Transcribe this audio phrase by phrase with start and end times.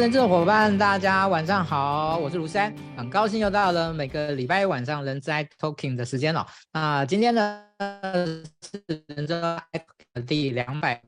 [0.00, 6.46] 人资的伙伴，大家晚上好，我是卢山，很高兴又到了每个礼拜晚上人资 i Talking 的时间了。
[6.72, 7.62] 那今天呢
[8.62, 9.84] 是人资 i
[10.14, 11.02] 的第两百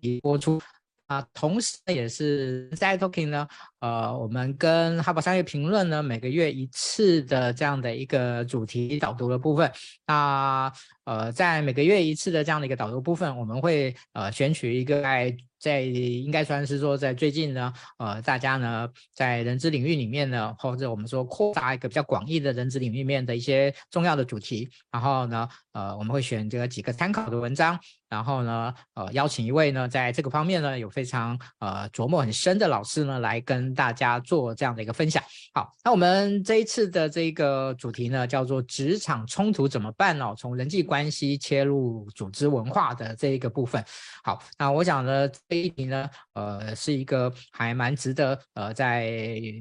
[0.00, 0.58] 集播出
[1.06, 3.48] 啊，同时呢也是人资 i Talking 呢，
[3.80, 9.70] 呃，我们跟哈佛商业评论呢每个月一次的这样的一个主题导读的部分。
[10.06, 10.72] 那
[11.04, 15.36] 呃，在每个月一次的这样的一个导读部分，我们会呃选取一个在。
[15.58, 27.76] 在应该算是说，在最近呢，呃，大家呢在人资领域里面呢，或者我们说扩大一个比较广义的人资领域里面的一些重要的主题，然后呢，呃，我们会选这个几个参考的文章，
[28.08, 35.22] 然后呢，呃，邀请一位呢在这个方面呢有非常呃琢磨很深的老师呢来跟大家做这样的一个分享。
[35.54, 40.34] 好，那我们这一次的这个主题呢叫做职场冲突怎么办哦？
[40.36, 43.84] 从人际关系切入组织文化的这一个部分。
[44.22, 45.26] 好，那我想呢。
[45.48, 49.08] 这一题呢，呃，是一个还蛮值得，呃，在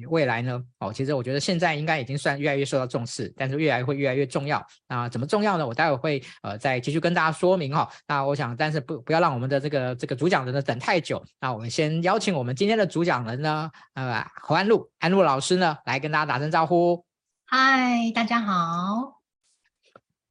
[0.09, 4.65] 未来呢，哦，其实我觉得现在应该已经算越来越受到重视，但是越来会越来越重要。
[4.87, 5.67] 那怎么重要呢？
[5.67, 7.89] 我待会会呃再继续跟大家说明哈、哦。
[8.07, 11.23] 那我想，但是不不要让我们的这个这个主讲人呢等太久。
[11.39, 17.05] 那我们先邀请我们今天的主讲人呢，呃，何安路安路老师呢来跟大家打声招呼。
[17.45, 19.21] 嗨，大家好。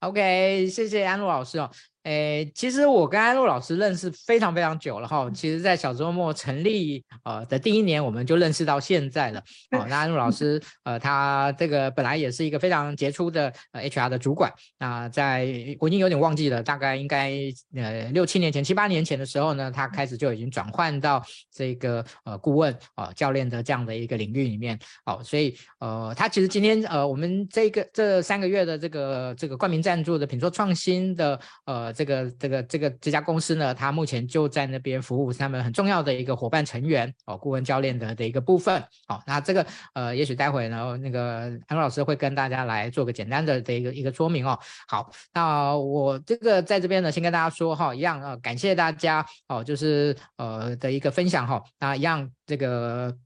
[0.00, 1.70] OK，谢谢安路老师哦。
[2.04, 5.30] 诶，其实我跟安陆老师认识非常非常久了哈。
[5.30, 9.40] 其实，在小周末成立呃的第一年，我们就认识到现在了。
[9.72, 14.52] 哦，那安陆老师呃，他这个本来也是一个非常杰出的呃 HR 的主管。
[14.78, 15.46] 那在
[15.80, 17.32] 我已经有点忘记了，大概应该
[17.74, 24.78] 呃六七年前、七八年前的时候呢，他开始就已经转换到这个呃顾问啊、呃、教练的这样的一个领域里面。
[25.06, 31.93] 好、哦，所以呃，他其实今天呃我们这个这三个月的这个这个冠名赞助的品说创新的呃。
[31.94, 39.22] 这个这个这个这家公司呢，他目前就在那边服务他们很重要的一个伙伴成员哦，顾问教练的的一个部分哦。
[39.26, 44.58] 那这个呃，也许待会呢，那个安老师会跟大家来做个简单的的一个一个说明哦。
[44.88, 53.16] 好，那我这个在这边呢，先跟大家说哈，一样啊，感谢大家哦，就是呃的一个分享哈，那一样这个。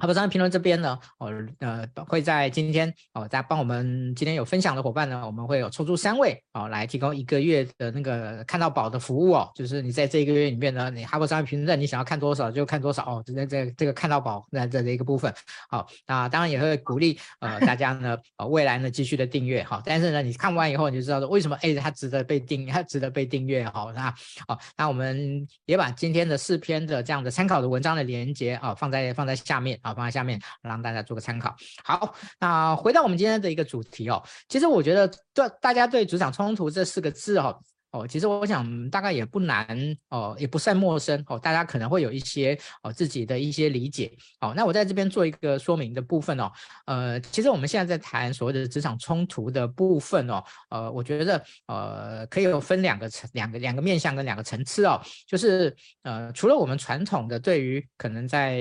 [0.00, 15.30] 哈佛商业评论这边呢，我，呃，会在今天哦，在帮我们今天有分享的伙伴呢，我们会有抽出三位哦，来提供一个月的那个看到宝的服务哦，就是你在这一个月里面呢，你哈佛商业评论你想要看多少就看多少哦，这这这个看到宝那这的一个部分，
[15.68, 19.62] 好，那当然也会鼓励呃大家呢，呃未来呢继续的订阅。
[19.64, 24.10] 哈，但是呢你看完以后你就知道说为什么哎它值得被订，它值得被订阅好，那
[24.48, 29.78] 好，那我们也把今天的四篇的这样的参考的文章的连接啊放在放在下面。
[29.82, 29.89] 啊。
[29.94, 31.54] 放在下面，让大家做个参考。
[31.84, 37.58] 好，那回到我们今天的一个主题哦，其实我觉得对大家对主场冲突这四个字哦。
[37.92, 39.66] 哦，其实我想大概也不难
[40.10, 44.12] 哦，也不算陌生哦，大家可能会有一些哦自己的一些理解。
[44.40, 46.48] 哦，那我在这边做一个说明的部分哦，
[46.86, 55.74] 呃，其实我们现在在谈所谓的职场冲突的部分哦，呃，我觉得呃可以有分两个层、两个两个面向跟两个层次哦，就是
[56.04, 58.56] 呃除了我们传统的对于可能在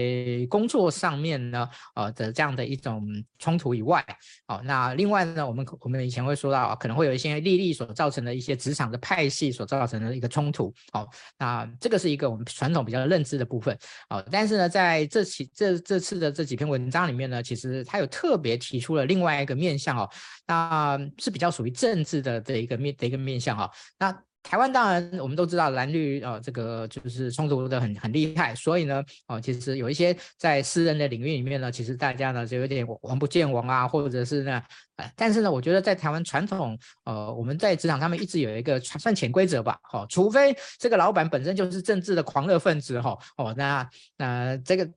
[0.49, 3.07] 工作上面呢呃的这样的一种
[3.37, 4.03] 冲突以外，
[4.47, 9.18] 哦，那另外呢，我们我们以前会说到可能会有一些利益所造成的一些职场的派。
[9.19, 11.05] 派系所造成的一个冲突，好，
[11.37, 20.09] 那这个是一个我们传统比较认知的部分，好，但是呢，在这期这这次的这几篇文章里面呢，其实它有特别提出了另外一个面向哦，
[20.47, 24.17] 那是比较属于政治的这一个面的一个面向哦，那。
[24.49, 34.59] 台湾当然我们都知道蓝绿呃这个就是冲突的很很厉害，所以呢哦其实有一些在私人的领域里面呢，其实大家呢就有点王不见王啊，或者是呢
[34.95, 44.89] 呃但是呢我觉得在台湾传统呃我们在职场上面一直有一个算潜规则吧，哦除非这个老板本身就是政治的狂热分子哈哦那那这个。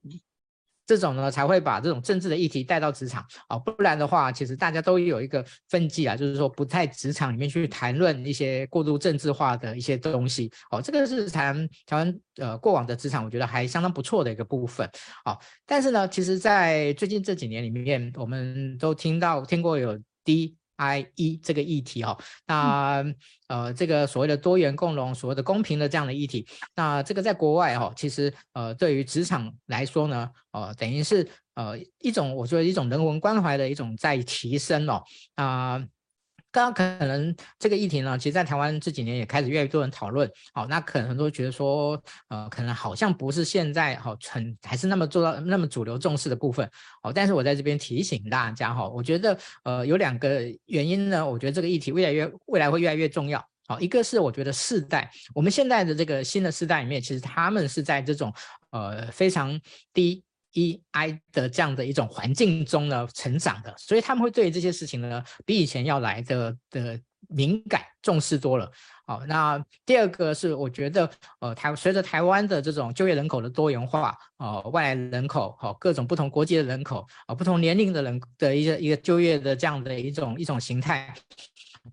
[0.87, 10.81] 这种呢才会把这种政治的议题带到职场啊，不然的话，其实大家都有一个分际啊，就是说不在职场里面去谈论一些过度政治化的一些东西哦。
[10.83, 11.53] 这个是台
[11.87, 14.89] 台湾呃过往的职场，我觉得还相当不错的一个部分
[15.25, 15.39] 哦。
[15.67, 20.57] 但是呢，其实，在最近这几年里面，我们都听到听过有低。
[20.83, 23.05] I E 这个议题哈，那
[23.49, 35.03] 呃这个所谓的多元共融，所谓的公平的这样的议题，那这个在国外哈，其实呃对于职场来说呢，呃等于是呃一种我觉得一种人文关怀的一种在提升哦。
[35.37, 35.75] 啊。
[35.75, 35.89] 呃
[36.53, 40.31] 刚刚可能这个议题呢，其实，在台湾这几年也开始越来越多人讨论。
[40.53, 46.71] 好，那可能很多人觉得说，呃，可能好像不是现在好很还是那么做到那么主流重视的部分。
[47.03, 53.43] 好，但是我在这边提醒大家哈，我觉得呃有两个原因呢，我觉得这个议题越来越未来会越来越重要。
[53.67, 58.31] 好，一个是我觉得世代，我们现在的这个新的世代里面，其实他们是在这种
[58.71, 59.59] 呃非常
[59.95, 60.23] 低
[60.55, 68.71] e i 的这样的一种环境中呢成长的，所以他们会对这些事情呢比以前要来的的敏感重视多了。
[69.07, 71.11] 好，那第二个是我觉得，
[71.41, 81.13] 呃，台随着台湾的这种就业人口的多元化，呃，外来人口，好、各种不同国籍的人口，啊、不同年龄的人的一个一个就业的这样的一种一种形态，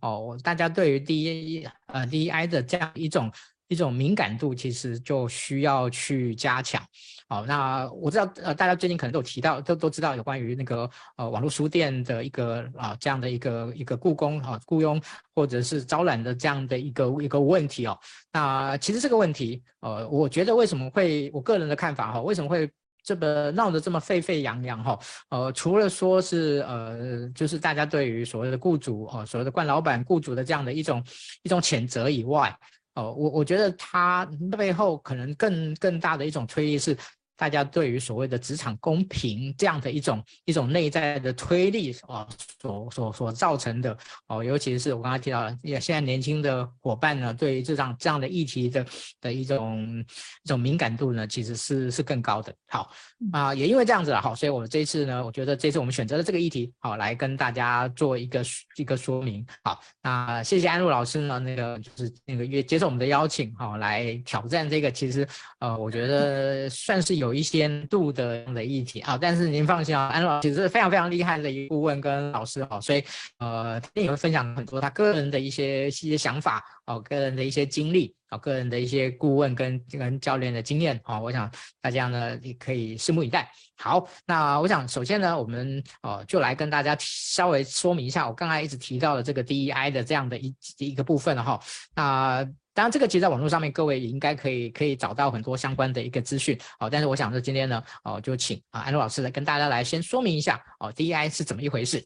[0.01, 3.31] 哦、大家对于 D e 呃 DEI 的这样一种
[3.69, 6.83] 一种敏感度，其实就需要去加强。
[7.29, 14.99] 好，那我知道，呃，大家最近可能都有提到，都都知道有关于那个呃网络书店的一个啊、呃、这样的一个一个雇工啊雇佣
[15.35, 17.95] 或者是招揽的这样的一个一个问题哦。
[18.33, 22.67] 那其实这个问题，呃，我觉得为什么会我个人的看法哈，为什么会
[23.03, 24.99] 这么闹得这么沸沸扬扬哈？
[25.29, 31.03] 呃，除了说是呃，就是大家对于所谓的雇主哦、所谓的惯老板雇主的这样的一种
[31.43, 32.51] 一种谴责以外，
[32.95, 34.25] 哦，我我觉得它
[34.57, 36.97] 背后可能更更大的一种推力是。
[37.39, 42.27] 大家对于所谓的职场公平这样的一种一种内在的推力啊，
[42.61, 43.97] 所所所造成的
[44.27, 48.85] 哦，尤其是我刚才提到的，也现在年轻的伙伴呢，对于这样这样的议题的
[49.21, 50.03] 的一种
[50.43, 52.53] 一种敏感度呢，其实是是更高的。
[52.67, 52.91] 好
[53.31, 58.43] 啊，也因为这样子了，好，所以我们这一次呢，我觉得这次我们选择了这个议题，好，来跟大家做一个
[58.75, 59.47] 一个说明。
[59.63, 65.25] 好，那谢谢安陆老师呢，那个就是那个也接受我们的邀请，好，来挑战这个，其实
[65.59, 67.28] 呃，我觉得算是有。
[67.29, 73.03] 有一些度的的议题啊，但是您放心啊，安老其实是非常非常厉害的一顾问跟老师哈，所以
[73.37, 83.47] 呃，他也会分享很多他个人的一些一些想法哦，个人的一些经历啊，个人的一些顾问跟跟教练的经验啊，我想大家呢也可以拭目以待。
[83.77, 91.59] 好，那我想首先呢，我们哦就来跟大家稍微说明一下，我刚才一直提到的这个 DEI 的这样的一一个部分了哈，
[91.93, 92.49] 那。
[92.79, 96.89] 当然，这个其实在网络上面，各位也应该可以可以找到很多相关的一个资讯哦。
[96.89, 102.01] 但是我想说，今天呢，哦，就请啊安陆老师来跟大家来先说明一下哦，DEI 是怎么一回事。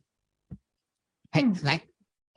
[1.31, 1.80] 嘿，来，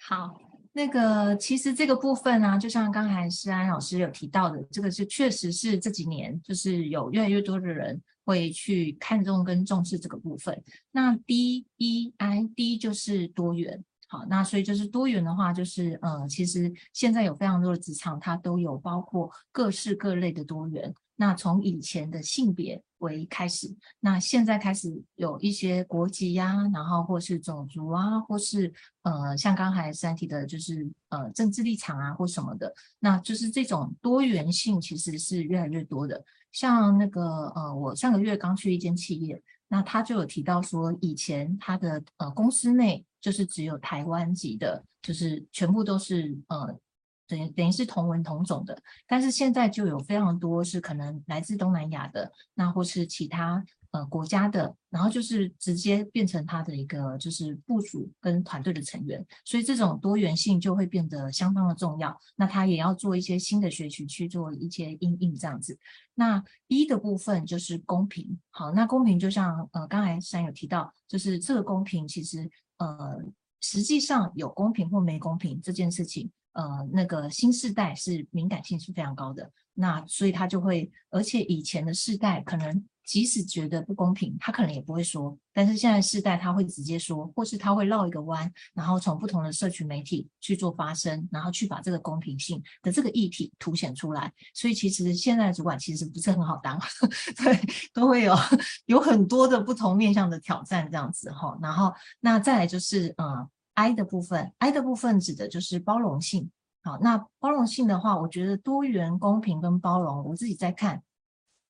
[0.02, 0.38] 好，
[0.74, 10.62] 那个其实这个部分呢、啊，就像刚才施安老师有提到的，这个是确实是这几年就是有越来越多的人会去看重跟重视这个部分。
[10.92, 13.82] 那 DEI，D 就是多元。
[14.28, 20.94] 那所以就是多元的话，就是呃，其实现在有非常多的职场，它都有包括各式各类的多元。
[21.18, 28.70] 那从以前的性别为开始，那现在开始有一些国籍呀、然后或是种族啊，或是
[29.00, 36.22] 呃，像刚才三提的，就是呃，政治立场啊，或什么的，那就是这种多元性其实是越来越多的。
[36.52, 43.04] 像那个呃，我上个月刚去一间企业，那他就有提到说，以前他的呃公司内。
[43.18, 46.78] 就是只有台湾籍的，就是全部都是呃，
[47.26, 48.80] 等于等于是同文同种的。
[49.04, 53.64] 但是现在就有非常多是可能来自东南亚的，那或是其他
[53.96, 59.24] 呃国家的，然后就是直接变成他的一个就是部署跟团队的成员。
[59.44, 62.18] 所以这种多元性就会变得相当的重要。
[62.36, 65.78] 那他也要做一些新的学习去做一些应应这样子。
[66.14, 68.38] 那一的部分就是公平。
[68.50, 72.50] 好，那公平就像呃刚才珊有提到，就是这个公平其实。
[72.78, 73.18] 呃，
[73.62, 82.84] 实际上有公平或没公平这件事情，呃，那个新世代是敏感性是非常高的，那所以他就会，而且以前的世代可能。
[83.06, 85.38] 即使觉得不公平，他可能也不会说。
[85.52, 94.32] 但是现在世代他会直接说，或是他会绕一个弯，然后从不同的社群媒体去做发声，然后去把这个公平性的这个议题凸显出来。
[94.52, 96.76] 所以其实现在主管其实不是很好当，
[97.44, 97.56] 对，
[97.94, 98.34] 都会有
[98.86, 101.56] 有很多的不同面向的挑战这样子哈。
[101.62, 106.50] 然后那再来就是呃 I 的部分，I 的部分指的就是包容性。
[106.86, 111.02] 好，那包容性的话，我觉得多元、公平跟包容，我自己在看。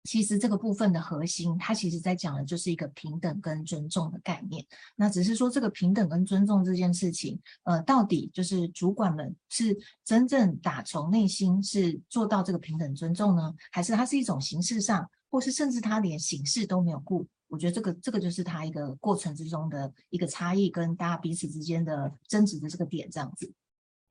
[0.04, 4.62] 其实这个部分的核心，它其实在讲的就是一个平等跟尊重的概念。
[4.94, 17.26] 那只是说这个平等跟尊重这件事情，呃，到底就是主管们是真正打从内心是做到这个平等尊重呢，还是它是一种形式上，或是甚至他连形式都没有顾？
[17.48, 23.50] 我觉得这个这个就是他一个过程之中的一个差异，跟大家彼此之间的争执的这个点，这样子。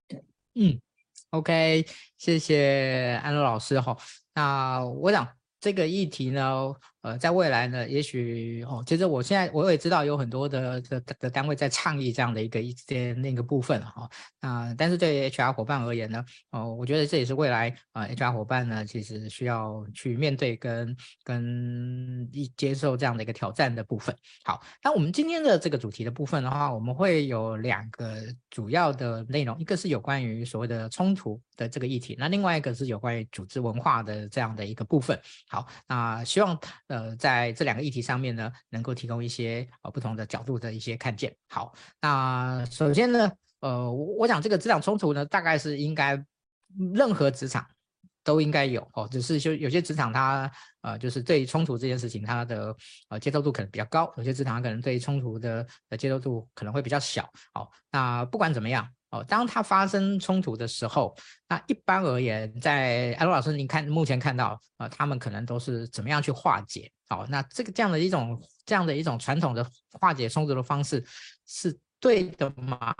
[0.07, 0.81] 对，嗯
[1.37, 1.85] ，OK，
[2.17, 3.95] 谢谢安乐老师哈。
[4.33, 5.27] 那我想。
[5.57, 6.71] 这个议题呢，
[7.05, 14.09] 呃，在未来呢，也许哦，其实我现在我也知道有很多的的的单位在倡议这样的一个一些那个部分哈，
[14.39, 24.15] 啊、但是对 HR 伙伴而言呢，哦、我觉得这也是未来啊、HR 伙伴呢，其实需要去面对跟跟一接受这样的一个挑战的部分。
[24.43, 28.15] 好，那我们今天的这个主题的部分的话，我们会有两个
[28.49, 35.19] 主要的内容，一个是有关于所谓的冲突的这个议题，那另外一个是有关于组织文化的这样的一个部分。
[35.47, 36.59] 好，那希望，
[36.95, 41.35] 呃在这两个议题上面呢，能够提供一些呃不同的角度的一些看见。
[41.49, 46.23] 好，那首先呢，呃，我我讲这个职场冲突呢，大概是应该
[46.93, 47.67] 任何职场
[48.23, 50.49] 都应该有哦，只是就有些职场它
[50.81, 52.75] 呃就是对冲突这件事情，它的
[53.09, 57.29] 呃接受度可能比较高，有些职场可能对冲突的的接受度可能会比较小。
[57.53, 58.87] 好，那不管怎么样。
[59.15, 61.15] 哦，当它发生冲突的时候，
[61.47, 66.91] 那一般而言，在安陆老师，您看目前看到，呃，他们可能都是怎么样去化解？
[67.07, 69.65] 好，那这个这样的一种这样的一种传统的
[69.99, 71.03] 化解冲突的方式
[71.45, 72.93] 是对的吗？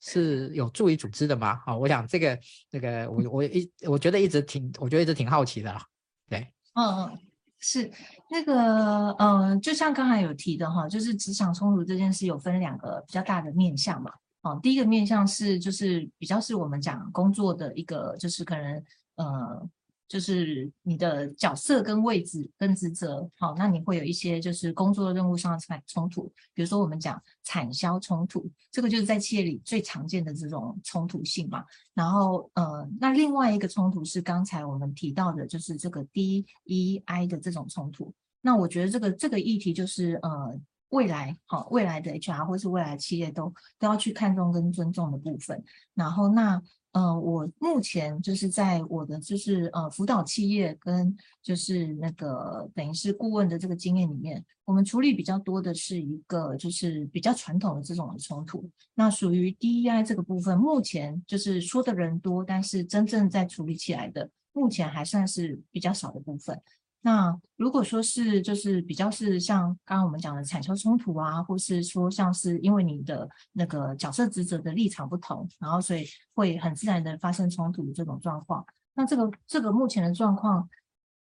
[0.00, 1.60] 是有助于组织的吗？
[1.64, 2.38] 好，我想这个
[2.68, 5.80] 这个我我一我觉得一直挺我觉得一直挺好奇的啦，
[6.28, 6.40] 对，
[6.74, 7.18] 嗯嗯，
[7.60, 7.88] 是
[8.28, 14.10] 那个嗯，就像刚才有提的哈，就是职场冲突这件事有分两个比较大的面向嘛。
[14.42, 18.84] 哦，第一个面向是就是比较是我们讲工作的一个，就是可能
[19.14, 19.70] 呃，
[20.08, 31.64] 就是你的角色跟位置跟职责，好，那你会有一些就是工作任务上的冲突，比如说我们讲产销冲突，这个就是在企业里最常见的这种冲突性嘛。
[31.94, 38.12] 然后呃，那另外一个冲突是刚才我们提到的，就是这个 DEI 的这种冲突。
[38.40, 40.60] 那我觉得这个这个议题就是呃。
[40.92, 45.62] 未来好，未来的 HR 或是未来企业都都要去看重跟尊重的部分。
[45.94, 58.68] 然后那呃，我目前就是在我的就是呃辅导企业跟就是那个等于是顾问的这个经验里面，我们处理比较多的是一个就是比较传统的这种冲突。
[58.94, 66.60] 那属于 DEI 这个部分，目前就是说的人多，但是真正在处理起来的，目前还算是比较少的部分。
[67.04, 78.64] 那如果说是就是比较是像刚刚我们讲的产销冲突啊，或是说像是因为你的那个角色职责的立场不同，然后所以会很自然的发生冲突的这种状况。
[78.94, 80.68] 那这个这个目前的状况，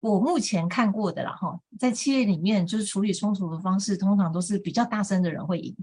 [0.01, 5.75] 我目前看过的啦哈，在企业里面就是处理冲突的方式，通常都是比较大声的人会赢。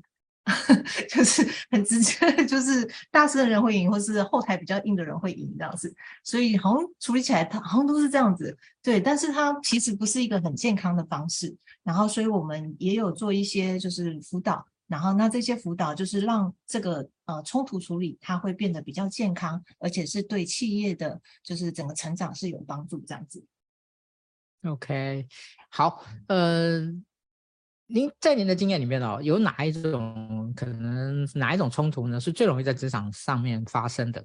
[1.10, 2.16] 就是很直接，
[2.48, 8.58] 就是大声的人会赢，或是后台比较硬的人会赢这样子，所以好像处理起来，它好像都是这样子。
[8.82, 11.54] 对，但是它其实不是一个很健康的方式。
[11.84, 23.44] 然后，所以我们也有做一些就是辅导，然后那这些辅导就是让这个呃冲突处理它会变得比较健康，而且是对企业的就是整个成长是有帮助这样子。
[24.64, 25.28] OK，
[25.70, 26.94] 好，呃。
[27.88, 32.20] 您在您的经验里面哦，有哪一种可能哪一种冲突呢？
[32.20, 34.24] 是最容易在职场上面发生的？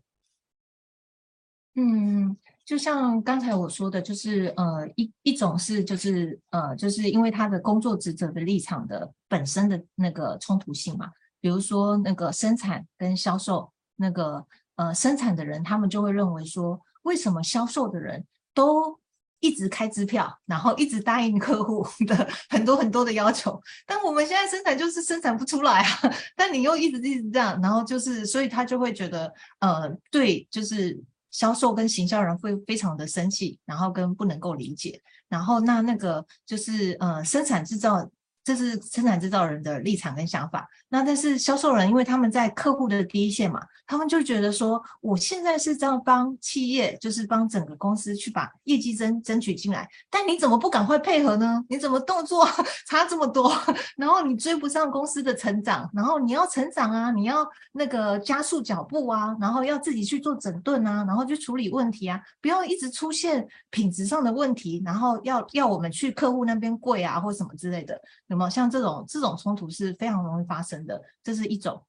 [1.75, 18.99] 嗯，就像刚才我说的，就是呃一一种是就是呃就是因为他的工作职责的立场的本身的那个冲突性嘛，比如说那个生产跟销售，那个呃生产的人他们就会认为说，为什么销售的人都
[19.43, 26.15] 一直开支票，然后一直答应客户的很多很多的要求，但我们现在生产就是生产不出来啊！
[26.37, 30.99] 但你又一直一直这样，然后就是，所以他就会觉得，呃，对，就是
[31.31, 38.09] 销售跟行销人会非常的生气，然后跟不能够理解，然后那那个就是呃，生产制造。
[38.45, 51.65] 这是生产制造人的立场跟想法，那但是销售人，因为他们在客户的第一线嘛，他们就觉得说，我现在是这样帮企业，就是帮整个公司去把业绩争争取进来，但你怎么不赶快配合呢？
[51.69, 52.45] 你怎么动作
[52.89, 53.53] 差这么多？
[53.97, 67.97] 然后你追不上公司的成长，然后你要成长啊，你要那个加速脚步啊，然后要自己去做整顿啊，然后去处理问题啊，不要一直出现品质上的问题，然后要要我们去客户那边跪啊，或什么之类的。
[68.33, 70.99] 有没有像这种这种冲突是非常容易发生的？
[71.23, 71.81] 这是一种。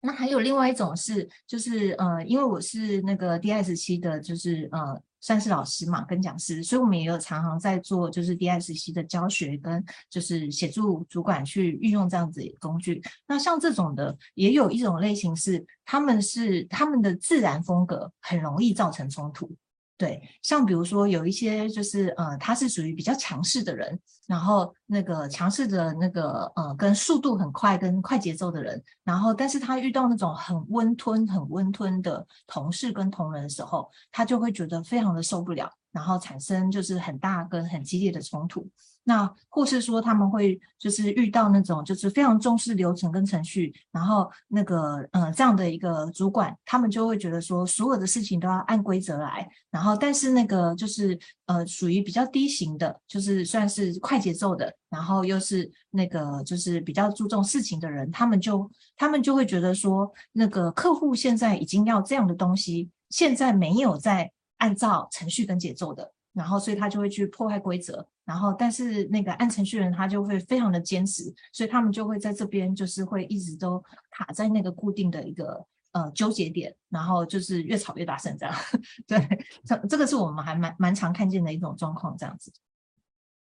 [0.00, 13.02] 那还有另外一种是，就是呃，因为我是那个 DISC 的，就是呃，算是老师嘛，跟讲师，所以我们也有常常在做，就是 DISC 的教学跟就是协助主管去运用这样子的工具。
[13.26, 19.54] 那像这种的，也有一种类型是，他们是他们的自然风格很容易造成冲突。
[19.96, 23.96] 对，像比如说有一些就是呃，他是属于比较强势的人，
[24.26, 38.68] 然后那个强势的那个呃，跟速度很快、跟快节奏的人，然后但是他遇到那种很温吞、很温吞的同事跟同仁的时候，他就会觉得非常的受不了，然后产生就是很大跟很激烈的冲突。
[39.06, 66.13] 那或是说他们会就是遇到那种就是非常重视流程跟程序，然后那个呃这样的一个主管，他们就会觉得说所有的事情都要按规则来，然后但是那个就是呃属于比较低型的，就是算是快节奏的，然后又是那个就是比较注重事情的人，他们就他们就会觉得说那个客户现在已经要这样的东西，现在没有在按照程序跟节奏的。
[66.34, 78.54] 然后所以他就会去破坏规则，然后但是那个按程序人他就会非常的坚持，所以他们就会在这边就是会一直都卡在那个固定的一个呃纠结点，然后就是越吵越大声这样。
[79.06, 82.52] 对，这这个是我们还蛮蛮常看见的一种状况这样子。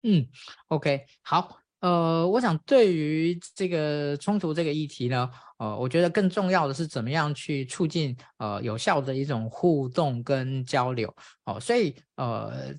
[0.04, 0.26] 嗯
[0.70, 1.67] ，OK，好。
[1.80, 5.30] 呃，我想对于这个冲突这个议题呢，
[5.60, 11.14] 呃，我觉得更重要的是怎么样去促进呃有效的一种互动跟交流。
[11.46, 12.74] 哦，所以呃，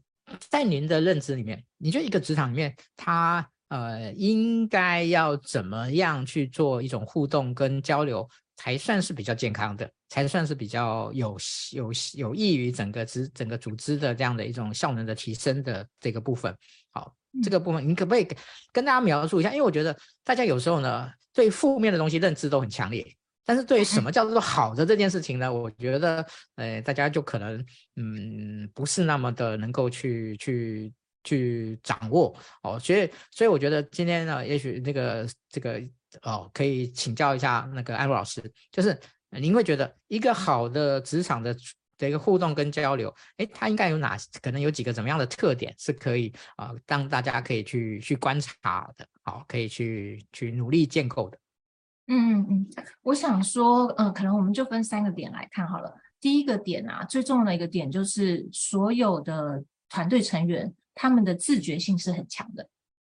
[0.50, 11.36] 在您的认知里面，你觉得一个职场里面，他呃应该要怎么样去做一种互动跟交流，才算是比较健康的，才算是比较有
[11.72, 16.52] 有有益于整个职整个组织的这样的一种效能的提升的这个部分。
[17.34, 17.40] 好。
[17.42, 18.26] 这个部分，你可不可以
[18.72, 19.50] 跟大家描述一下？
[19.50, 23.06] 因为我觉得大家有时候呢，对负面的东西认知都很强烈，
[23.44, 27.64] 但是对于什么叫做好的这件事情呢，我觉得，呃，大家就可能，
[27.96, 30.92] 嗯，不是那么的能够去去
[31.22, 32.78] 去掌握哦。
[32.78, 35.80] 所以，所以我觉得今天呢，也许那个这个
[36.22, 38.42] 哦，可以请教一下那个安如老师，
[38.72, 38.98] 就是
[39.30, 41.54] 您会觉得一个好的职场的。
[41.98, 44.16] 这个互动跟交流，哎，它应该有哪？
[44.40, 51.36] 可能有几个怎么样的特点是可以啊，让、大家可以去去观察的，好，可以去去努力建构的。
[52.06, 52.66] 嗯嗯嗯，
[53.02, 55.94] 我想说，呃，可能我们就分三个点来看好了。
[56.20, 62.66] 第一个点啊，最重要的一个点就是所有的团队成员他们的自觉性是很强的，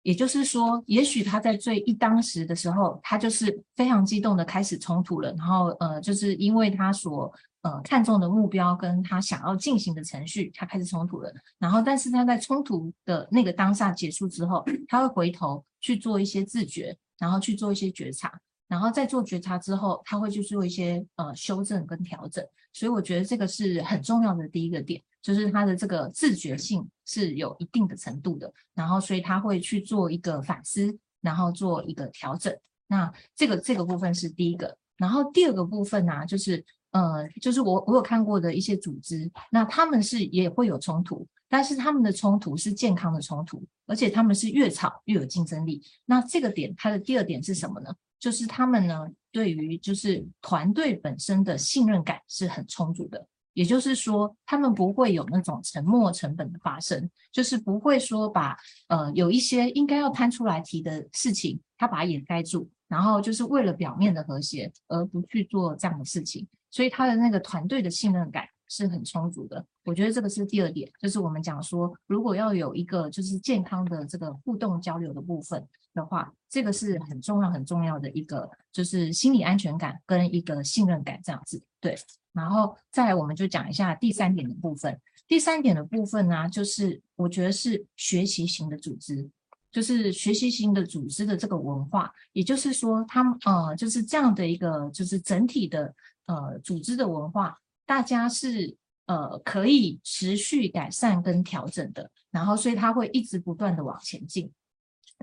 [0.02, 11.30] 也就是说，也许他在最一当时的时候，他就是非常激动的开始冲突了，然后呃，就是因为他所呃，看重的目标跟他想要进行的程序，他开始冲突了。
[11.58, 18.32] 然后，但是他在冲突的那个当下结束之后，他会回头去做一些自觉，然后去做一些觉察，
[18.70, 22.42] 然后再做觉察之后，他会去做一些呃修正跟调整。
[22.72, 28.50] 所以，我觉得这个是很重要的第一个点，就是他的这个自觉性是有一定的程度的。
[28.74, 32.58] 然后，所以他会去做一个反思，然后做一个调整。
[32.88, 34.78] 那这个这个部分是第一个。
[34.96, 36.64] 然后第二个部分呢、就是。
[36.92, 45.82] 呃，就是我我有看过的一些组织，那他们是也会有冲突，但是他们的冲突是健康的冲突，而且他们是越吵越有竞争力。
[46.06, 47.94] 那这个点，它的第二点是什么呢？
[48.20, 66.46] 就是他们呢，对于就是团队本身的信任感是很充足的，也就是说，他们不会有那种沉没成本的发生，就是不会说把呃有一些应该要摊出来提的事情，他把它掩盖住，然后就是为了表面的和谐而不去做这样的事情。
[66.72, 81.60] 所以他的那个团队的信任感是很充足的，我觉得这个是第二点，就是我们讲说，如果要有一个就是健康的这个互动交流的部分的话，这个是很重要很重要的一个，就是心理安全感跟一个信任感这样子。
[81.82, 81.98] 对，
[82.32, 85.00] 然后再来我们就讲一下第三点的部分。
[85.28, 89.28] 第三点的部分呢，就是我觉得是学习型的组织，
[89.72, 95.92] 就是学习型的组织的这个文化，也就是说，他们呃就是这样的一个就是整体的。
[96.30, 104.52] 呃，组织的文化，大家是呃可以持续改善跟调整的，然后所以它会一直不断的往前进，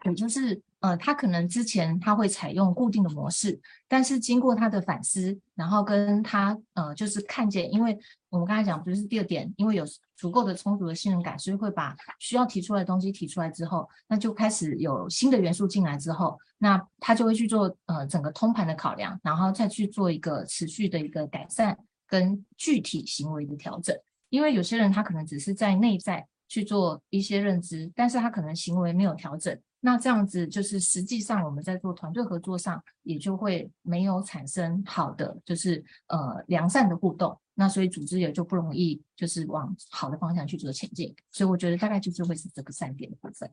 [0.04, 9.84] 也就是呃，他可能之前他会采用固定的模式，但是经过他的反思，然后跟他呃就是看见，因为我们刚才讲不是第二点，因为有
[10.16, 16.38] 足够的充足的信任感，所以会把需要提出来的东西提出来之后，那就开始有新的元素进来之后。
[16.58, 23.94] 那他就会去做呃整个通盘的考量，然后再去做一个持续的一个改善跟具体行为的调整。
[24.28, 29.58] 因为有些人他可能只是在内在去做一些认知，但是他可能行为没有调整。
[29.80, 37.38] 那这样子就是实际上我们在做团队合作上也就会没有产生好的就是呃良善的互动。
[37.54, 41.14] 那所以组织也就不容易就是往好的方向去做前进。
[41.30, 43.50] 所以我觉得大概就是会是这个三点的部分。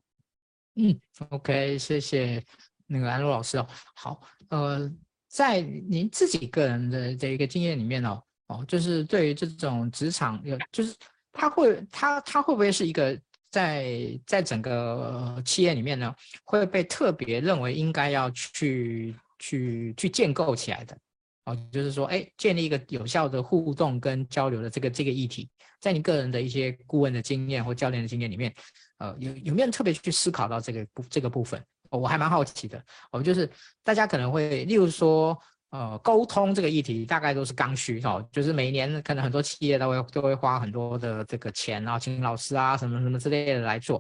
[0.76, 2.44] 嗯，OK，谢谢。
[2.86, 4.92] 那个安如老师哦，好，呃，
[5.30, 10.94] 在您自己个人的这一个经验里面哦，哦，就是对于这种职场有，就是
[11.32, 13.18] 他会他他会不会是一个
[13.54, 16.12] 在在整个企业里面呢，
[16.44, 20.98] 会被特别认为应该要去去去建构起来的？
[21.46, 25.48] 哦，就是说，哎，建立一个有效的互动跟交流的这个这个议题，
[25.80, 28.52] 在你个人的一些顾问的经验或教练的经验里面，
[28.98, 31.64] 呃，有有没有特别去思考到这个部这个部分？
[31.92, 33.48] 我还蛮好奇的，我们就是
[33.84, 35.40] 大家可能会，例如说，
[35.74, 43.98] 呃，沟通这个议题大概都是刚需哦，就是每年可能很多企业都会都会花很多的这个钱，啊请老师啊什么什么之类的来做，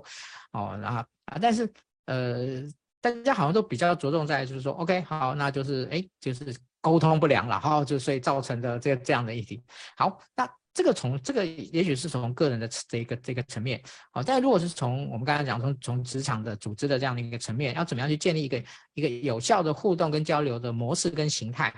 [0.52, 1.68] 哦，然后啊，但是
[2.06, 2.62] 呃，
[3.02, 9.64] 大家好像都比较着重在就是说，OK，好，那就是哎，就是沟通不良了，哈，就所以造成的这个这样的议题。
[9.98, 13.82] 好，那这个从这个也许是从个人的这个这个层面，
[14.12, 18.64] 好，但如果是从我们刚才讲从从职场的组织的这样的一个层面，要怎么样去建立一个
[18.96, 21.74] 一个有效的互动跟交流的模式跟形态？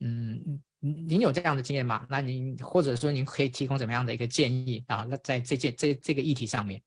[0.00, 2.04] 嗯，您有这样的经验吗？
[2.08, 5.06] 那您或者说您可以提供怎么样的一个建议啊？
[5.08, 6.82] 那在这件这这个议题上面，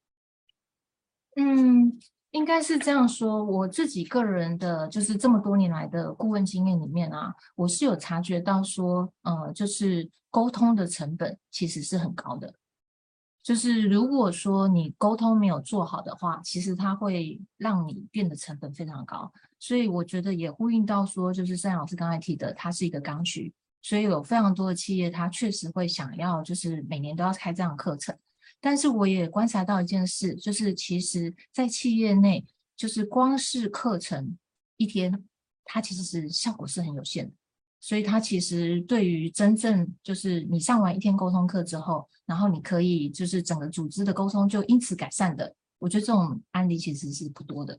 [1.38, 1.98] 嗯。
[2.34, 12.52] 应该是这样说，我自己个人的，就是这么多年来的顾问经验里面啊，我是有察觉到说，呃，就是沟通的成本其实是很高的。
[13.44, 19.32] 就是如果说你沟通没有做好的话，其实它会让你变得成本非常高。
[19.60, 28.18] 所以我觉得也呼应到说，就是赛老师刚才提的，它是一个刚需，所以有非常多的企业，它确实会想要，就是每年都要开这样的课程。
[28.66, 32.46] 但是我也观察到一件事，就是其实，在企业内，
[32.78, 34.38] 就是光是课程
[34.78, 35.22] 一天，
[35.66, 37.34] 它其实是效果是很有限的。
[37.82, 47.78] 所以它其实对于真正就是你上完一天沟通课之后，然后你可以就是整个组织的沟通就因此改善的，我觉得这种案例其实是不多的。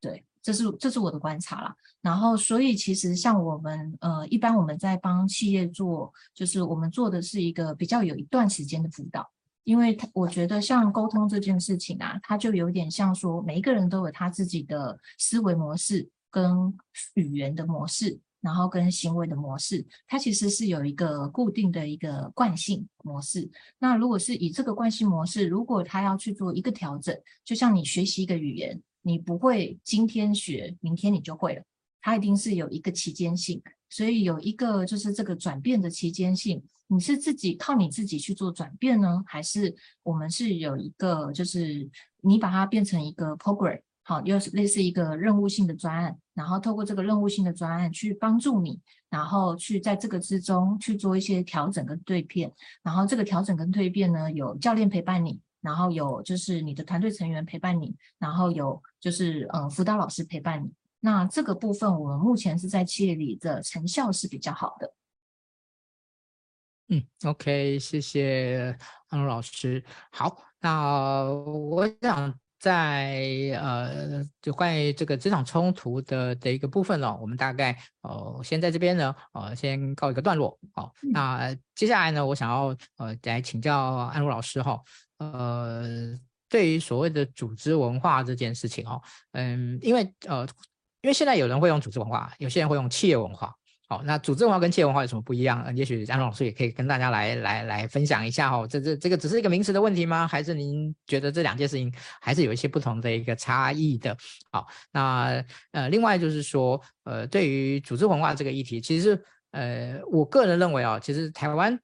[0.00, 1.72] 对，这是这是我的观察啦。
[2.02, 9.30] 然后所以其实像我们呃，一般我们在帮企业做，就是我们做的是一个比较有一段时间的辅导。
[9.68, 16.74] 因为他我觉得像沟通这件事情啊，它就有点像说，每一个人都有他自己的思维模式、跟
[17.12, 23.46] 语言的模式，然后跟行为的模式，它其实是有一个固定的一个惯性模式。
[23.78, 31.62] 那如果是以这个惯性模式，如果他要去做一个调整，就像你学习一个语言，你不会今天学，明天你就会了，
[32.00, 33.60] 它一定是有一个期间性。
[33.90, 41.88] 所以有一个就是这个转变的期间性，你是自己靠你自己去做转变呢，还是我们是有一个就是
[42.22, 52.50] 你把它变成一个 program，好，又是类似一个任务性的专案，然后透过这个任务性的专案去帮助你，然后去在这个之中去做一些调整跟蜕变，
[52.82, 60.72] 然后这个调整跟蜕变呢，有教练陪伴你，然后有就是你的团队成员陪伴你，然后有就是嗯辅导老师陪伴你。
[61.00, 64.92] 那这个部分，我们目前是在企业里的成效是比较好的。
[66.88, 68.76] 嗯，OK，谢谢
[69.08, 69.84] 安如老师。
[70.10, 73.20] 好，那我想在
[73.60, 80.58] 呃，就关于这个职场冲突的的一个部分呢，我们大概呃先在这边呢，呃先告一个段落。
[80.74, 84.80] 好，那接下来呢，我想要呃来请教安如老师哈，
[85.18, 89.00] 呃，对于所谓的组织文化这件事情哦，
[89.32, 90.46] 嗯，因为呃。
[91.00, 93.54] 因为现在有人会用组织文化，有些人会用企业文化。
[93.88, 95.74] 好，那组织文化跟企业文化有什么不一样？
[95.74, 98.66] 也许安老师也可以跟大家来来来分享一下哈。
[98.66, 100.28] 这这这个只是一个名词的问题吗？
[100.28, 104.14] 还是您觉得这两件事情还是有一些不同的一个差异的？
[104.50, 109.18] 好，那呃，另外就是说，呃，对于组织文化这个议题，其实
[109.52, 111.78] 呃，我个人认为啊，其实台湾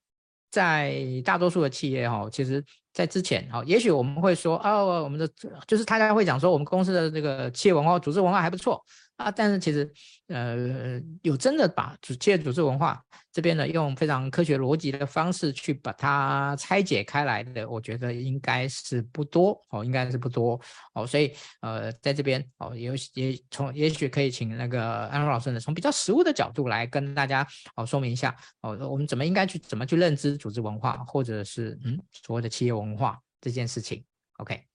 [0.50, 2.62] 在大多数的企业哈，其实。
[2.94, 5.28] 在之前，好，也许我们会说，哦，我们的
[5.66, 8.80] 就是大家会讲说，我们公司的这个企业文化、组织文化还不错。
[9.16, 9.90] 啊，但是其实，
[10.27, 13.00] 呃，有真的把主企业组织文化
[13.33, 20.61] 这边呢，用非常科学逻辑的方式去把它拆解开来的，我觉得应该是不多哦，应该是不多
[20.94, 27.46] 哦，所以呃，在这边哦，也也从也许可以请那个安老师呢，从比较实务的角度来跟大家
[27.77, 34.05] 哦说明一下哦，我们怎么应该去怎么去认知组织文化，或者是嗯所谓的企业文化这件事情
[34.38, 34.73] ，OK。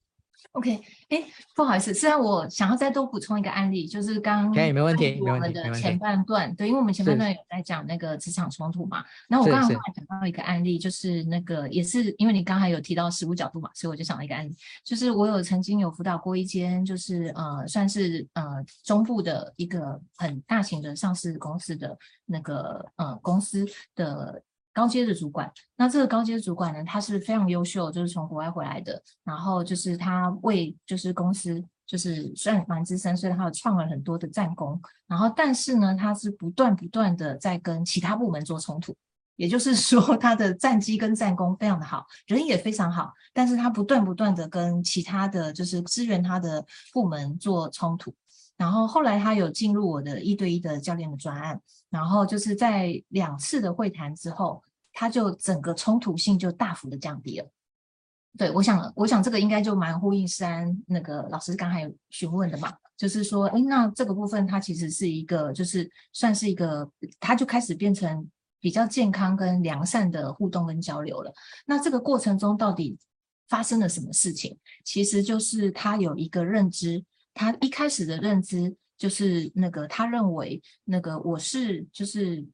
[0.54, 1.24] OK，哎，
[1.56, 18.44] 不好意思，虽然我想要再多补充一个案例，就是刚刚没问题，我们的前半段，对，因为我们前半段有在讲那个职场冲突嘛，然后我刚刚还讲到一个案例，就是那个也是因为你刚才有提到实务角度嘛，所以我就想了一个案例，就是我有曾经有辅导过一间，就是呃，算是呃
[18.84, 24.42] 中部的一个很大型的上市公司的那个呃公司的。
[24.80, 29.04] 高阶的主管，那这个高阶主管呢，他是非常优秀，就是从国外回来的。
[29.26, 34.82] 然后就是他为就是公司就是算蛮资深，所以他有创了很多的战功。
[35.06, 38.96] 然后但是呢，他是不断不断的在跟其他部门做冲突，
[39.36, 48.16] 也就是说他的战绩跟战功非常的好，人也非常好，但是他不断不断的跟其他的就是支援他的部门做冲突。
[48.56, 51.60] 然后后来他有进入我的一对一的教练的专案。
[51.92, 54.62] 然后就是在两次的会谈之后，
[55.00, 57.50] 他就整个冲突性就大幅的降低了。
[58.38, 71.34] 对，我想，我想这个应该就蛮呼应诗安那个老师刚才询问的嘛，就是说，哎，那这个部分它其实是一个，就是算是一个，他就开始变成比较健康跟良善的互动跟交流了。
[71.66, 72.98] 那这个过程中到底
[73.48, 74.58] 发生了什么事情？
[74.84, 77.02] 其实就是他有一个认知，
[77.34, 78.76] 他一开始的认知。
[79.00, 82.46] 就是那个，他认为那个我是就是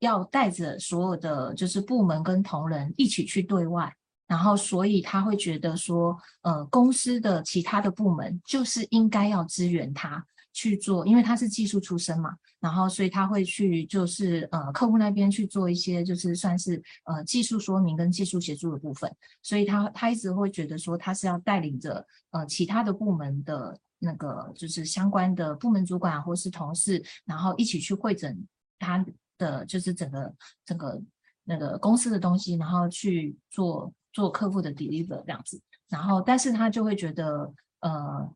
[0.00, 3.92] 要带着所有的就是部门跟同仁一起去对外，
[4.26, 28.46] 然后所以他会觉得说，呃，公司的其他的部门就是应该要支援他去做，因为他是技术出身嘛，然后所以他会去就是呃客户那边去做一些就是算是呃技术说明跟技术协助的部分，所以他他一直会觉得说他是要带领着呃其他的部门的那个就是相关的部门主管或是同事，然后一起去会诊
[28.78, 29.04] 他。
[29.38, 30.34] 的就是整个
[30.66, 31.00] 整个
[31.44, 38.30] 那个公司的东西，然后去做做客户的 deliver 这样子，然后但是他就会觉得，呃，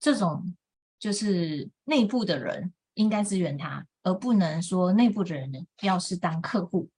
[0.00, 0.54] 这种
[0.98, 6.88] 就是内部的人应该支援他，而不能说内部的人要是当客户，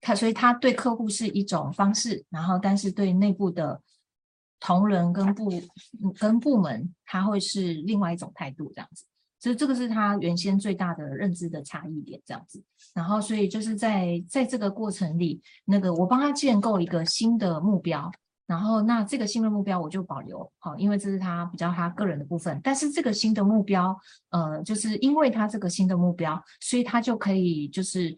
[0.00, 3.80] 他所以他对客户是一种方式，然后但是对内部的
[4.60, 5.50] 同仁跟部
[6.18, 9.04] 跟部门，他会是另外一种态度这样子。
[9.38, 12.62] 所以这个是他原先最大的认知的差异点，这样子。
[12.94, 18.10] 然后，所以就是在在这个过程里，那个我帮他建构一个新的目标，
[18.46, 22.58] 然后那这个新的目标我就保留，好，因为这是他比较他个人的部分。
[22.64, 23.94] 但是这个新的目标，
[24.30, 28.16] 呃，就是因为他这个新的目标，所以他就可以就是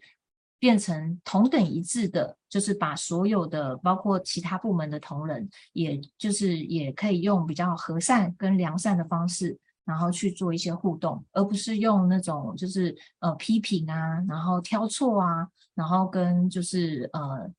[0.57, 9.59] 变成同等一致的，就是把所有的包括其他部门的同仁，也就是也可以用比较和善跟良善的方式。
[9.89, 17.51] 然后去做一些互动，而不是用那种就是呃批评啊，然后挑错啊，然后跟就是呃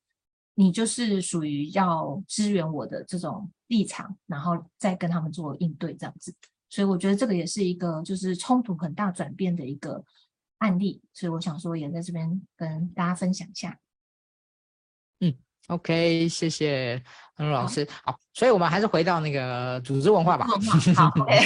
[0.55, 6.33] 你就是属于要支援我的这种立场，然后再跟他们做应对这样子。
[6.69, 10.01] 所以我觉得这个也是一个就是冲突很大转变的一个
[10.59, 13.77] 案例，所以我想说也在这边跟大家分享一下。
[15.71, 15.75] 嗯。
[15.75, 17.01] OK，谢谢
[17.35, 17.87] 安陆老师。
[18.03, 20.45] 好，所以我们还是回到那个组织文化吧。
[20.45, 20.55] 化
[20.95, 21.39] 好， OK，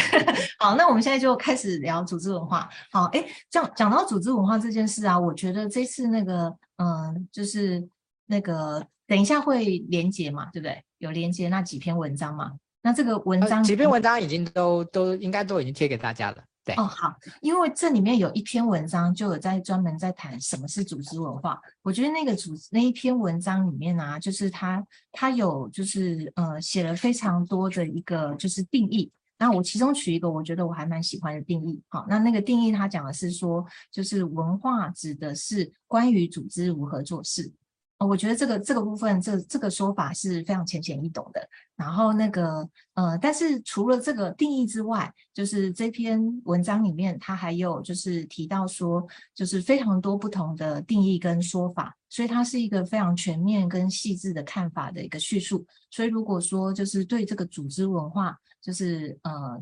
[0.59, 2.67] 好，那我们现在就开始聊组织文化。
[2.91, 7.87] 好，哎，这样讲到组织文化这件事啊，我觉得这次那个，嗯、呃，就是
[8.25, 10.83] 那个，等一下会连接嘛，对不对？
[10.97, 12.53] 有连接那几篇文章嘛？
[12.81, 16.37] 那这个文章、呃、几篇文章已经都都应该都已经贴给大家了。
[16.65, 21.61] 对哦，好，因为这里面有一篇文章就有在专门在谈什么是组织文化。
[21.83, 29.11] 我觉得那个组那一篇文章里面啊，就是他他有就是呃写了非常多的一个就是定义。
[29.37, 31.79] 那我其中取一个我觉得我还蛮喜欢的定义。
[31.89, 37.51] 好，那那个定义他讲的是说，就是文化指的是关于组织如何做事。
[37.97, 41.47] 哦，我觉得这个这个部分，这这个说法是非常浅显易懂的。
[41.77, 55.65] 然后那个呃，但是除了这个定义之外，就是这篇文章里面，它还有就是提到说，就是非常多不同的定义跟说法，所以它是一个非常全面跟细致的看法的一个叙述。
[55.89, 59.57] 所以如果说就是对这个组织文化，就是呃，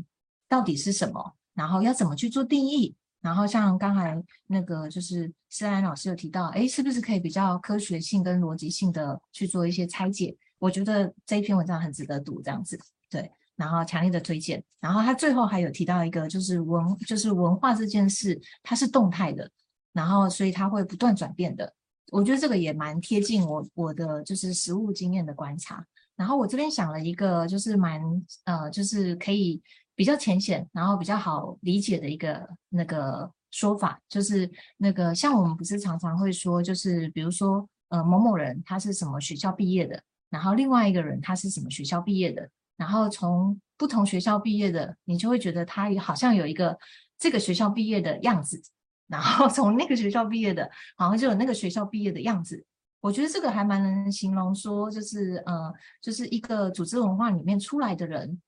[0.50, 2.96] 到底是什么，然后要怎么去做定义？
[3.24, 10.36] 然后像刚才那个就是施安老师有提到，哎，是不是可以比较科学性跟逻辑性的去做一些拆解？
[10.60, 12.78] 我觉得这一篇文章很值得读，这样子
[13.10, 13.32] 对。
[13.56, 14.62] 然后强烈的推荐。
[14.82, 19.50] 然后他最后还有提到一个，就是文就是文化这件事，它是动态的，
[19.94, 21.74] 然后所以它会不断转变的。
[22.12, 25.86] 我觉得这个也蛮贴近我我的就是实务经验的观察。
[26.18, 28.02] 然后我这边想了一个，就是蛮
[28.44, 29.62] 呃，就是可以。
[29.96, 46.78] 比较浅显，然后比较好理解的一个那个说法，就是那个像我们不是常常会说，就是比如说呃某某人他是什么学校毕业的，然后另外一个人他是什么学校毕业的，然后从不同学校毕业的，你就会觉得他好像有一个
[47.20, 48.62] 这个学校毕业的样子，
[49.08, 52.66] 然后从那个学校毕业的，好像就有那个学校毕业的样子。
[53.02, 58.42] 我觉得这个还蛮能形容说，就是呃，就是一个组织文化里面出来的人。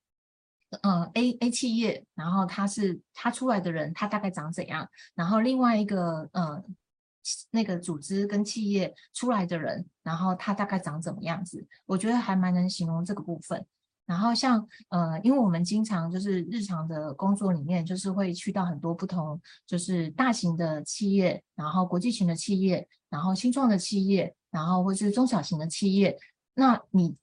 [0.82, 4.90] 呃，A A 企业，然后他是他出来的人，他大概长怎样？
[5.14, 6.62] 然后另外一个呃，
[7.52, 11.66] 那个组织跟企业出来的人，然后他大概长怎么样子？
[11.86, 13.66] 我觉得还蛮能形容这个部分。
[14.06, 26.18] 然后像呃，因为我们经常就是日常的工作里面，就是会去到很多不同，就是大型的企业，然后国际型的企业，然后新创的企业，然后或是中小型的企业，
[26.56, 27.16] 那你。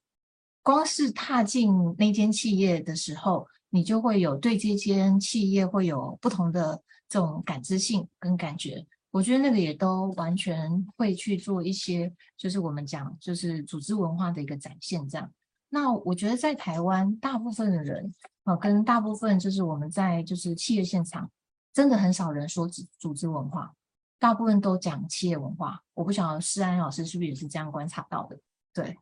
[0.62, 8.86] 光是踏进那间企业的时候，你就会有对这间企业会有不同的这种感知性跟感觉。
[9.10, 15.06] 我觉得那个也都完全会去做一些，就是我们讲就是组织文化的一个展现。
[15.08, 15.30] 这样，
[15.68, 21.30] 那我觉得在台湾，大部分的人啊，跟大部分就是我们在就是企业现场，
[21.74, 23.74] 真的很少人说组组织文化，
[24.18, 25.82] 大部分都讲企业文化。
[25.92, 28.38] 我不晓得施安老师是不是也是这样观察到的？
[28.72, 28.96] 对，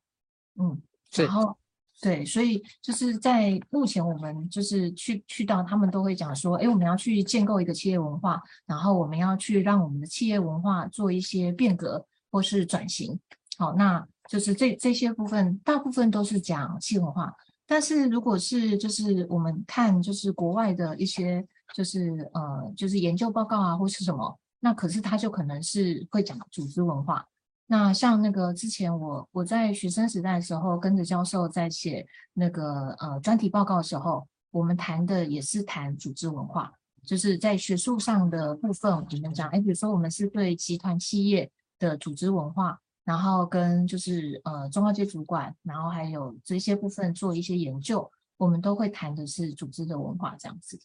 [0.59, 0.81] 嗯。
[1.16, 1.57] 然后，
[2.01, 13.18] 对，所以就是在目前我们就是去去到，他们都会讲说，哎，我们要去建构一个企业文化，然后我们要去让我们的企业文化做一些变革或是转型。
[13.59, 17.35] 好，那就是这这些部分，大部分都是讲企业文化。
[17.66, 27.27] 但是如果是就是我们看就是国外的一些就是呃就是研究报告啊或是什么，那可是他就可能是会讲组织文化。
[27.70, 36.72] 那像那个之前我我在学生时代的时候跟着教授在写那个呃专题报告的时候，我们谈的也是谈组织文化，
[37.04, 42.80] 就是在学术上的部分我们讲，哎，比如说我们是对集团企业的组织文化。
[43.02, 50.78] 然后跟就是呃中高阶主管，然后还有这些部分做一些研究，我们都会谈的是组织的文化这样子。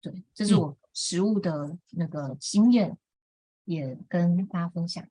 [0.00, 2.96] 对，这是我实物的那个经验，
[3.64, 5.04] 也跟大家分享。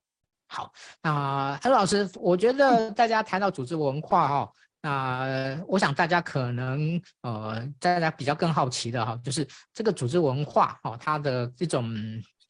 [0.48, 11.94] 好，那安老师，我觉得大家谈到组织文化哈、哦，那我想大家可能呃大家比较更好奇的哈，就是这个组织文化哈、哦，它的这种。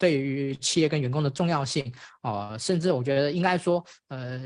[0.00, 4.40] 对于企业跟员工的重要性，哦、甚至我觉得应该说，呃，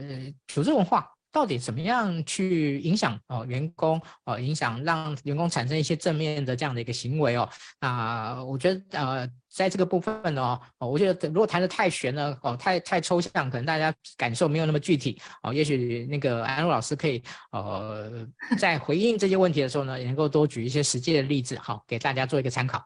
[0.48, 7.48] 组织文化到底怎么样去影响哦、呃、员工，哦、呃，影响让员工产生一些正面的这样的一个行为哦，
[7.80, 18.26] 那、呃、我觉得呃，在这个部分呢，哦，我觉得如果谈的太玄了，哦，太太抽象，可能大家感受没有那么具体，哦，也许那个安陆老师可以，呃，
[18.58, 22.84] 在回应这些问题的时候呢，也能够多举一些实际的例子，好、哦，给大家做一个参考。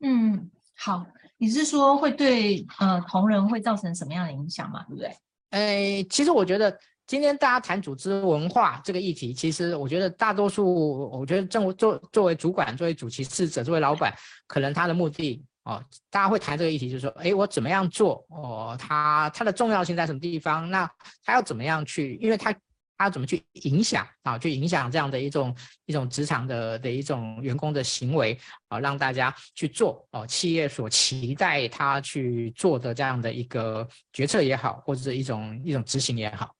[0.00, 1.04] 嗯，好。
[1.38, 4.82] 你是说会对呃同仁会造成什么样的影响嘛？
[4.84, 5.14] 对不对？
[5.50, 6.74] 哎，其实我觉得
[7.06, 14.12] 今天大家谈组织文化这个议题，其实我觉得大多数，我觉得政作作为主管、作为主其事者、作为老板，
[14.46, 18.76] 可能他的目的哦，大家会谈这个议题，就是说，哎，我怎么样做哦？
[18.78, 20.68] 他他的重要性在什么地方？
[20.70, 20.90] 那
[21.24, 22.16] 他要怎么样去？
[22.20, 22.54] 因为他。
[22.98, 24.38] 他怎么去影响啊？
[24.38, 36.55] 去影响这样的一种一种职场的的一种员工的行为啊，让大家去做哦，企业所期待他去做的这样的一个决策也好，或者是一种一种执行也好，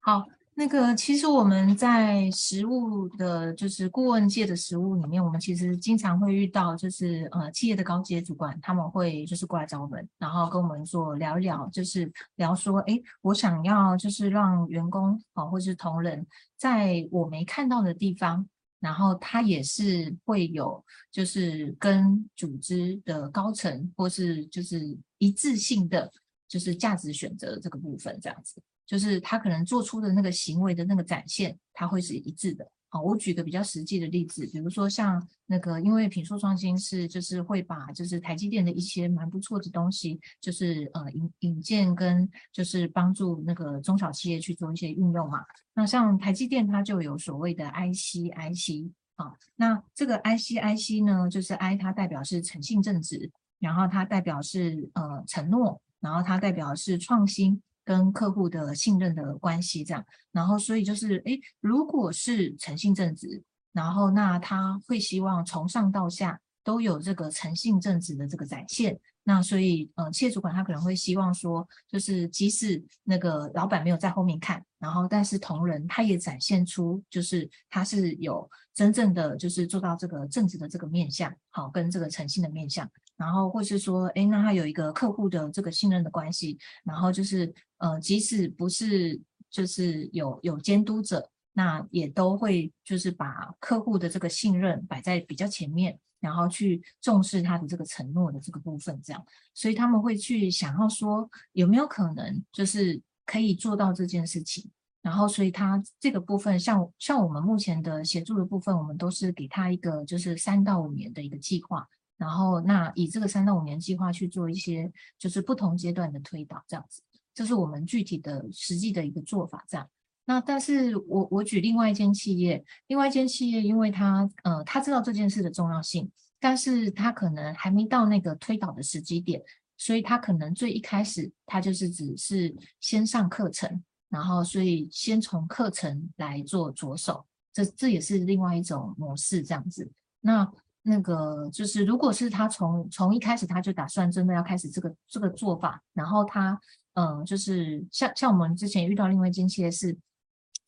[0.00, 0.24] 好。
[0.54, 16.26] 那个其实我们在实务的，就是顾问界的实务里面，我们其实经常会遇到，就是呃企业的高阶主管，他们会就是过来找我们，然后跟我们做聊一聊，就是聊说，哎，我想要就是让员工啊，或是同仁，
[16.58, 18.46] 在我没看到的地方，
[18.80, 26.12] 然后他也是会有，就是跟组织的高层或是就是一致性的，
[26.46, 28.60] 就是价值选择这个部分这样子。
[28.90, 32.68] 就是他可能做出的那个行为的那个展现，他会是一致的。
[32.88, 45.38] 好，我举个比较实际的例子，比如说像那个，因为品硕创新是就是会把就是台积电的一些蛮不错的东西，就是呃引引荐跟就是帮助那个中小企业去做一些运用嘛。
[45.72, 57.62] 那像台积电它就有所谓的 IC IC 啊，那这个 IC IC 呢，就是 I 它代表是诚信正直，然后它代表是呃承诺，然后它代表是创新。
[57.90, 82.88] 跟客户的信任的关系，这样，然后所以就是，诶，如果是诚信正直，然后那他会希望从上到下都有这个诚信正直的这个展现，那所以，呃，企业主管他可能会希望说，就是即使那个老板没有在后面看，然后但是同仁他也展现出，就是他是有真正的就是做到这个正直的这个面向，好，跟这个诚信的面向。
[83.20, 104.66] 然后或是说，哎，那他有一个客户的这个信任的关系，然后就是，呃，即使不是就是有有监督者，那也都会就是把客户的这个信任摆在比较前面，然后去重视他的这个承诺的这个部分，这样，所以他们会去想要说有没有可能就是可以做到这件事情，
[105.02, 111.86] 然后所以他这个部分像像我们目前的协助的部分，我们都是给他一个就是三到五年的一个计划。
[112.20, 117.00] 然后，那以这个三到五年计划去做一些，就是不同阶段的推导，这样子，
[117.32, 119.64] 这是我们具体的实际的一个做法。
[119.66, 119.88] 这样，
[120.26, 129.42] 那但是我我举另外一间企业，另外一间企业，因为他呃他知道这件事的重要性，但是他可能还没到那个推导的时机点，
[129.78, 139.90] 所以他可能最一开始他就是只是先上课程，然后所以先从课程来做着手，这这也是另外一种模式，这样子。
[140.20, 140.52] 那。
[140.82, 146.58] 那个就是，如果是他从从一开始他就打算真的要开始这个这个做法，然后他
[146.94, 149.96] 嗯、呃，就是像像我们之前遇到另外一间企业是，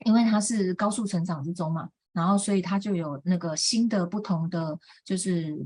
[0.04, 5.56] 因为他是高速成长之中嘛，然后所以他就有那个新的不同的就是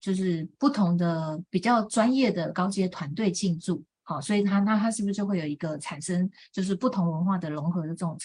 [0.00, 8.18] 就是不同的比较专业的高阶团队进驻，好，所以他那他是不是就会有一个产生就是不同文化的融合的这种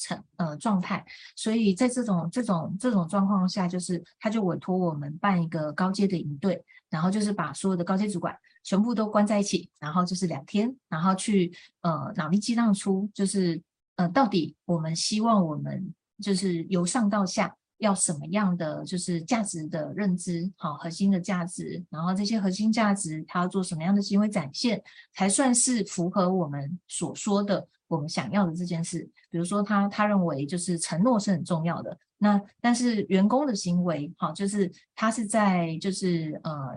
[0.00, 1.04] 成呃状态，
[1.36, 13.60] 所以在这种这种这种状况下，就是他就委托我们办一个高阶的营队，然后就是把所有的高阶主管全部都关在一起，然后就是两天，然后去呃脑力激荡出就是
[13.96, 17.54] 呃到底我们希望我们就是由上到下。
[17.80, 24.82] 要什么样的就是价值的认知，好，核心的价值，然后这些核心价值，它要做什么样的行为展现，
[25.14, 29.06] 才算是符合我们所说的我们想要的这件事。
[29.28, 36.76] 比如说他，他他认为就是承诺是很重要的，那但是员工的行为，好，就是他是在就是呃。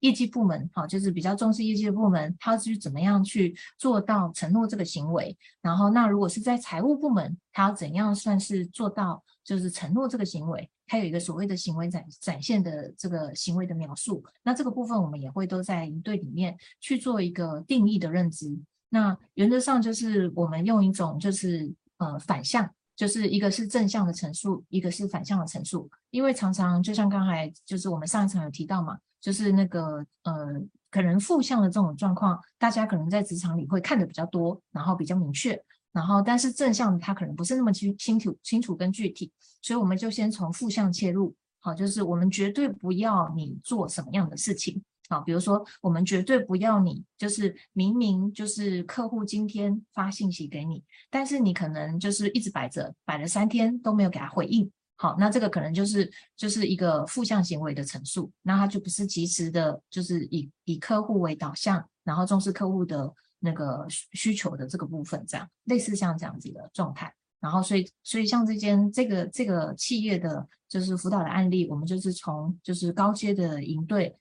[0.00, 5.36] 业绩部门，好，就是比较重视业绩的部门，他要去怎么样去做到承诺这个行为？
[5.60, 10.70] 然后，那如果是在财务部门，他要怎样算是做到就是承诺这个行为？
[10.86, 14.24] 他有一个所谓的行为展展现的这个行为的描述。
[14.44, 18.56] 那这个部分我们也会都在营队里面去做一个定义的认知。
[18.90, 25.90] 那原则上就是我们用一种就是呃反向，就是一个是正向的陈述，一个是反向的陈述。
[26.10, 28.98] 因为常常就像刚才就是我们上一场有提到嘛。
[29.20, 30.62] 就是那个呃，
[30.92, 35.60] 可能负向的这种状况，大家可能在职场里会看的比较多，然后比较明确，
[35.90, 54.70] 然后但是正向的它可能不是那么清清楚清楚跟具体，所以我们就先从负向切入，好，就是我们绝对不要你做什么样的事情，好，比如说我们绝对不要你就是明明就是客户今天发信息给你，但是你可能就是一直摆着，摆了三天都没有给他回应。
[54.96, 67.14] 好，那这个可能就是就是一个负向行为的陈述，那他就不是及时的，就是以以客户为导向，然后重视客户的那个需求的这个部分，这样类似像这样子的状态。
[67.40, 74.14] 然后所以所以像这间这个这个企业的就是辅导的案例，我们就是从就是高阶的营队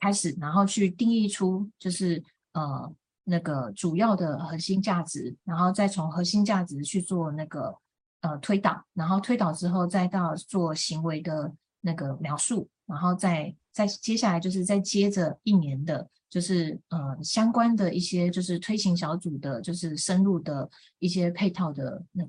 [0.00, 2.22] 开始，然后去定义出就是
[2.52, 2.92] 呃
[3.24, 7.76] 那个主要的核心价值，然后再从核心价值去做那个。
[8.22, 22.28] 呃，推导，然后推导之后，再到做行为的那个描述，然后再再接下来就是再接着一年的，就是呃相关的一些就是推行小组的，就是深入的一些配套的那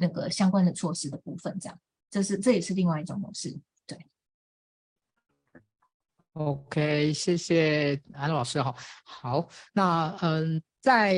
[0.00, 1.78] 那个相关的措施的部分，这样，
[2.10, 3.56] 这是这也是另外一种模式，
[6.34, 8.74] OK，谢谢安老师哈。
[9.04, 10.62] 好，那嗯。
[10.82, 11.14] 在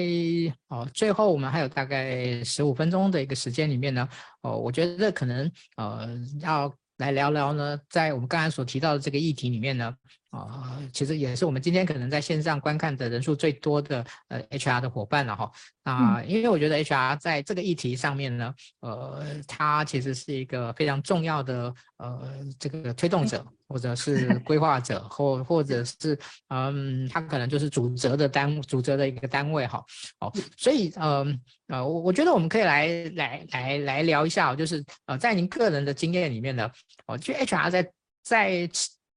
[0.67, 4.09] 哦，最后我们还有大概十五分钟的一个时间里面呢，
[4.41, 6.09] 哦，我觉得可能呃
[6.41, 9.95] 要来聊聊呢，在我们刚才所提到的这个议题里面呢。
[10.33, 15.53] 啊，其实也是我们今天可能在线上观看的人数最多的呃 HR 的伙伴了哈。
[15.83, 26.19] 啊，因为我觉得 HR 在这个议题上面呢，呃，它其实是一个非常重要的呃这个推动者，或者是规划者，或或者是
[26.49, 29.85] 嗯，他可能就是主责的单主责的一个单位哈。
[30.21, 36.71] 哦，所以嗯呃，我我觉得我们可以来来来来聊一下，就是呃，在您个人的经验里面呢，
[37.07, 38.71] 哦，就 HR 在在。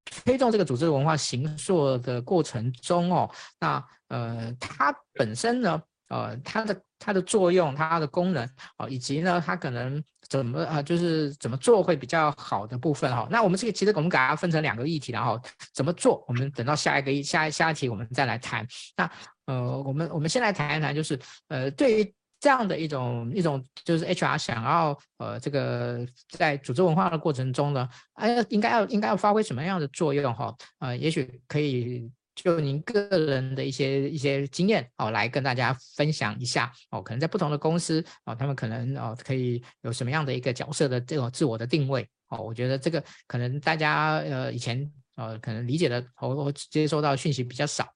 [0.05, 3.29] 推动这个组织文化形塑的过程中哦，
[3.59, 8.47] 那呃，它本身呢，呃，它的它的作用、它的功能
[8.77, 13.27] 哦，以及呢，它可能怎么啊、就是怎么做会比较好的部分哈、哦。
[13.29, 15.39] 那我们这个其实我们给它分成两个议题，然后
[15.73, 18.65] 怎么做，我们等到下一个一下下一题我们再来谈。
[18.95, 19.11] 那
[19.47, 22.15] 呃，我们我们先来谈一谈，就是呃，对于。
[22.45, 30.55] 这样的一种一种就是 HR 想要呃这个在组织文化的过程中呢，哎，应该要应该要发挥什么样的作用哈？
[30.77, 37.01] 呃，也许可以就您个人的一些一些经验哦，来跟大家分享一下哦。
[37.01, 42.37] 可能在不同的公司哦，他们可能哦可以有什么样的一个角色的这种自我的定位哦。
[42.37, 47.91] 我觉得这个可能大家呃以前呃可能理解的或或接收到讯息比较少。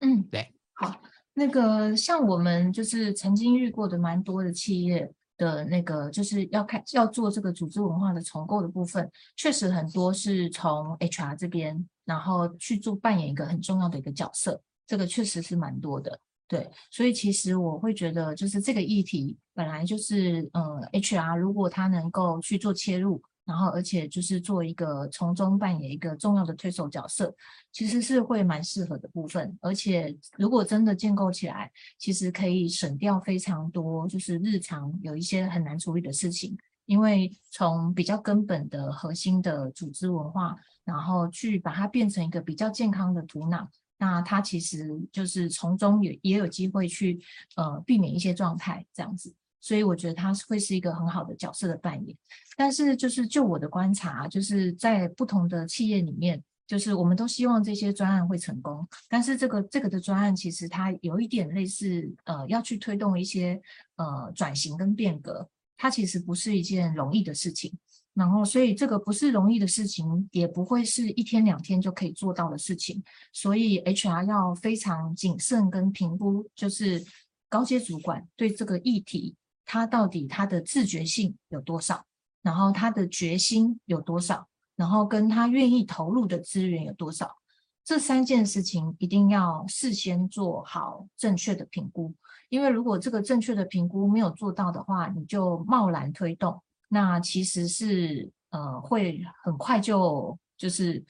[0.00, 1.00] 嗯，对，好。
[1.38, 16.18] 那个像我们就是曾经遇过的蛮多的企业的那个，就是要开要做这个组织文化的重构的部分，确实很多是从 HR 这边，然后去做扮演一个很重要的一个角色，这个确实是蛮多的。
[16.48, 23.22] 对，所以其实我会觉得，就是这个议题本来就是，嗯，HR 如果他能够去做切入。
[23.48, 27.34] 然后，而且就是做一个从中扮演一个重要的推手角色，
[27.72, 29.58] 其实是会蛮适合的部分。
[29.62, 36.54] 而且，如果真的建构起来，其实可以省掉非常多，就是日常有一些很难处理的事情。
[36.84, 43.66] 因为从比较根本的核心的组织文化，然后去把它变成一个比较健康的土壤，
[43.98, 47.18] 那它其实就是从中也也有机会去
[47.56, 49.34] 呃避免一些状态这样子。
[49.60, 52.16] 所以我觉得他是会是一个很好的角色的扮演，
[52.56, 63.60] 但是就是就我的观察，就是在不同的企业里面，就是我们都希望这些专案会成功，但是这个这个的专案其实它有一点类似，呃，要去推动一些
[63.96, 67.72] 呃转型跟变革，它其实不是一件容易的事情。
[68.14, 73.00] 然后，所以这个不是容易的事情，也不会是一天两天就可以做到的事情。
[73.32, 77.00] 所以 HR 要非常谨慎跟评估，就是
[77.48, 79.36] 高阶主管对这个议题，
[79.70, 82.06] 他到底他的自觉性有多少，
[82.40, 87.36] 然后他的决心有多少，然后跟他愿意投入的资源有多少，
[87.84, 92.14] 这三件事情一定要事先做好正确的评估。
[92.48, 96.62] 因为如果这个正确的评估没有做到的话，你就贸然推动。
[96.88, 101.04] 那其实是呃会很快就就是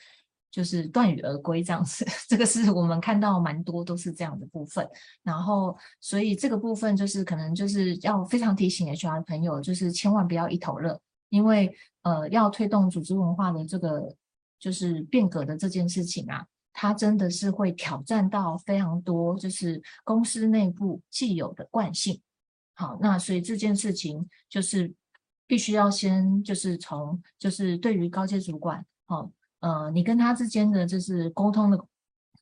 [0.51, 4.87] 就是断羽而归这样子， 这个是我们看到蛮多都是这样的部分。
[5.23, 14.15] 然后所以这个部分就是可能就是要非常提醒 HR 的朋友，就是千万不要一头热，因为呃要推动组织文化的这个
[14.59, 22.21] 就是变革的这件事情啊，它真的是会挑战到非常多就是公司内部既有的惯性。
[22.75, 24.95] 好，那所以这件事情就是。
[25.51, 31.79] 必须要先就是从就是对于高阶主管，哦，呃，你跟他之间的就是沟通的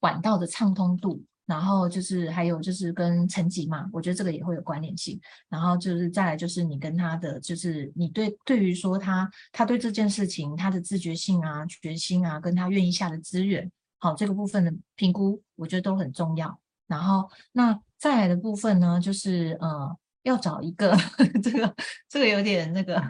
[0.01, 5.21] 管道的畅通度，然后就是还有就是跟层级嘛，我觉得这个也会有关联性。
[5.49, 16.61] 然后就是再来就是你跟他的就是你对对于说他他对这件事情他的自觉性啊、决心啊，跟他愿意下的资源，好，这个部分的评估，我觉得都很重要。
[16.87, 19.97] 然后那再来的部分呢，就是呃。
[20.27, 20.93] 要找一个
[21.41, 21.73] 这个
[22.09, 23.01] 这个有点那个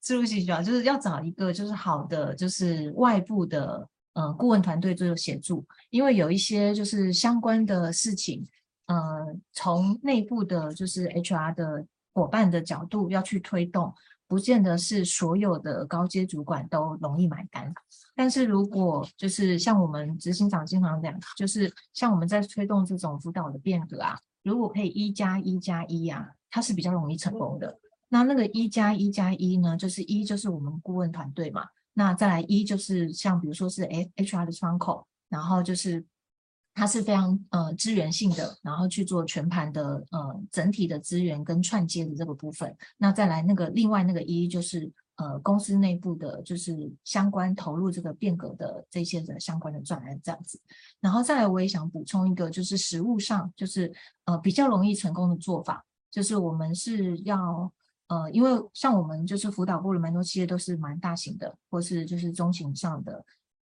[0.00, 8.46] 思路性啊，就是要找一个就是好的就是外部的呃顾问团队做协助，因为有一些就是相关的事情，
[8.86, 8.96] 呃，
[9.52, 13.94] 从内部的就是 HR 的伙伴的角度要去推动，
[14.26, 17.72] 不见得是所有的高阶主管都容易买单。
[18.14, 26.30] 但是如果就是像我们执行长经常讲，就是像我们在推动这种辅导的变革啊，如果可以一加一加一呀。
[26.52, 27.78] 它是比较容易成功的。
[28.10, 31.64] 那那个一加一加一呢，就是一就是我们顾问团队嘛。
[31.94, 36.04] 那再来一就是像比如说是 HR 的窗口，然后就是
[36.74, 42.76] 它是非常呃资源性的，然后去做全盘的呃整体的资源跟串接的这个部分。
[42.98, 50.60] 那再来那个另外那个一就是呃公司内部的，就是相关投入这个变革的这些的相关的专案这样子。
[51.00, 53.92] 然后再来我也想补充一个，就是实务上就是
[54.24, 55.84] 呃比较容易成功的做法。
[56.10, 57.72] 就是我们是要，
[58.10, 63.24] 呃，因为像我们就是辅导过的蛮多企业都是蛮大型的，或是就是中型上的，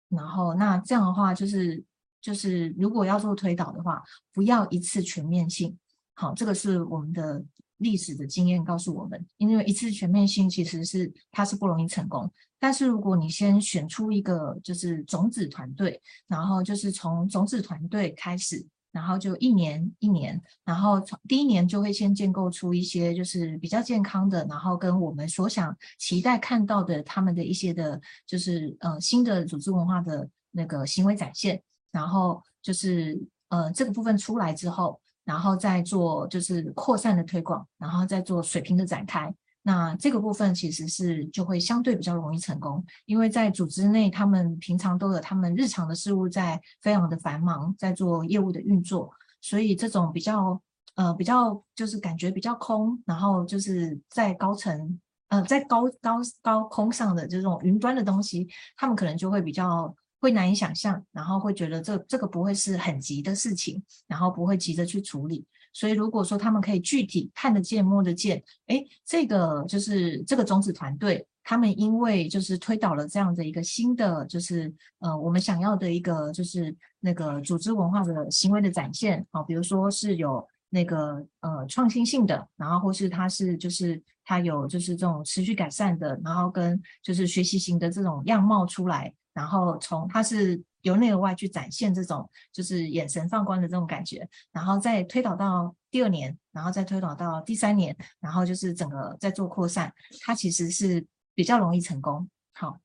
[0.08, 1.80] 然后那这样的话就是
[2.20, 5.78] 就是如果要做推导的话，不要一次全面性，
[6.14, 7.40] 好，这个是我们的
[7.76, 12.28] 历史的经验告诉我们，因为一次全面性其实是它是不容易成功，
[12.58, 18.66] 但是如果你先选出一个就是种子团队，然后就是从种子团队开始。
[18.92, 33.18] 然后就一年一年，然后从第一年就会先建构出一些就是比较健康的，然后跟我们所想期待看到的他们的一些的，就是呃新的组织文化的那个行为展现，然后就是
[33.48, 39.34] 呃这个部分出来之后，然后再做就是扩散的推广，然后再做水平的展开。
[39.64, 49.08] 那这个部分其实是就会相对比较容易成功，因为在组织内，他们平常都有他们日常的事务在非常的繁忙，在做业务的运作，
[49.40, 50.60] 所以这种比较
[50.96, 65.46] 呃比较就是感觉比较空，然后就是在高层呃在高高高空上的这种云端的东西，他们可能就会比较会难以想象，然后会觉得这这个不会是很急的事情，然后不会急着去处理。
[65.72, 90.62] 所以，如果说他们可以具体看得见、摸得见，诶，这个就是这个种子团队，他们因为就是推导了这样的一个新的，就是呃，我们想要的一个就是那个组织文化的行为的展现啊，比如说是有那个呃创新性的，然后或是它是就是它有就是这种持续改善的，然后跟就是学习型的这种样貌出来，然后从它是。
[90.82, 101.04] 由内而外去展现这种就是眼神放光的这种感觉，然后再推导到第二年，然后再推导到第三年，然后就是整个在做扩散，它其实是
[101.34, 102.28] 比较容易成功。
[102.52, 102.78] 好，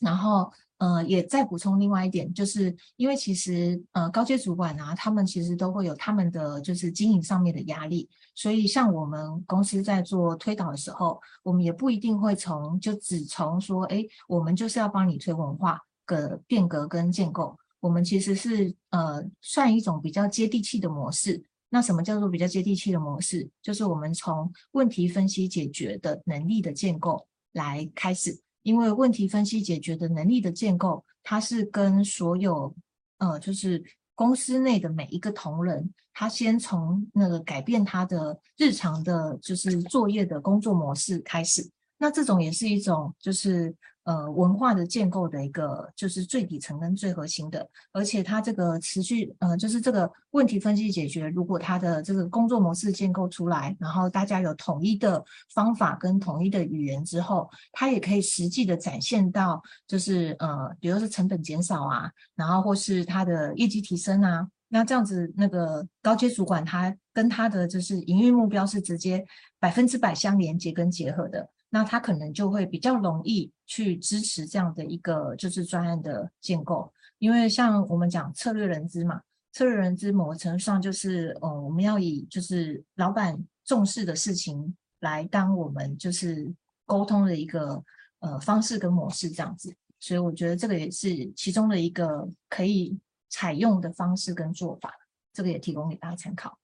[0.00, 15.80] 然后呃也再补充另外一点，就是因为其实呃高阶主管啊，他们其实都会有他们的就是经营上面的压力，所以像我们公司在做推导的时候，我们也不一定会从就只从说，哎，我们就是要帮你推文化。
[16.06, 21.44] 个变革跟建构，我们其实是呃算一种比较接地气的模式。
[21.68, 23.46] 那什么叫做比较接地气的模式？
[23.60, 32.72] 就是我们从问题分析解决的能力的建构来开始，因为问题分析解决的能力的建构，它是跟所有
[33.18, 33.82] 呃就是
[34.14, 41.68] 公司内的每一个同仁，他先从那个改变他的日常的，就是作业的工作模式开始。
[41.98, 43.74] 那这种也是一种，就是。
[44.06, 69.26] 呃，文化的建构的一个就是最底层跟最核心的，而且它这个持续，呃，就是这个问题分析解决，如果它的这个工作模式建构出来，然后大家有统一的方法跟统一的语言之后，它也可以实际的展现到，就是呃，比如说是成本减少啊，然后或是它的业绩提升啊，那这样子那个高阶主管他跟他的就是营运目标是直接
[69.58, 71.50] 百分之百相连接跟结合的。
[71.70, 79.20] 那他可能就会比较容易去支持这样的一个就是专案的建构，因为像我们讲策略人资嘛，
[79.52, 86.54] 策略人资某个程度上就是，呃，我们要以就是老板重视的事情来当我们就是
[86.84, 87.82] 沟通的一个
[88.20, 92.98] 呃方式跟模式这样子，所以我觉得这个也是其中的一个可以
[93.28, 94.92] 采用的方式跟做法，
[95.32, 96.56] 这个也提供给大家参考。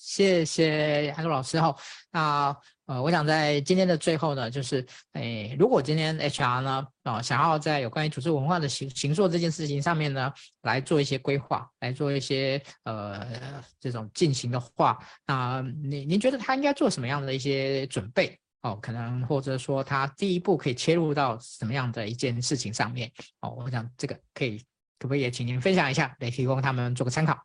[0.00, 1.76] 谢谢安陆老师哈。
[2.10, 10.32] 那呃，我想在今天的最后呢，就是诶，如果今天 HR 呢啊、想要在有关于组织文化的形形塑这件事情上面呢，
[10.62, 18.74] 来做一些规划，来做一些呃这种进行的话，那您您觉得他应该做什么样的一些准备哦？
[18.82, 23.50] 可能或者说他第一步可以切入到什么样的一件事情上面哦？
[23.50, 24.58] 我想这个可以
[24.98, 27.38] 可不可以也请您分享一下，来提供他们做个参考？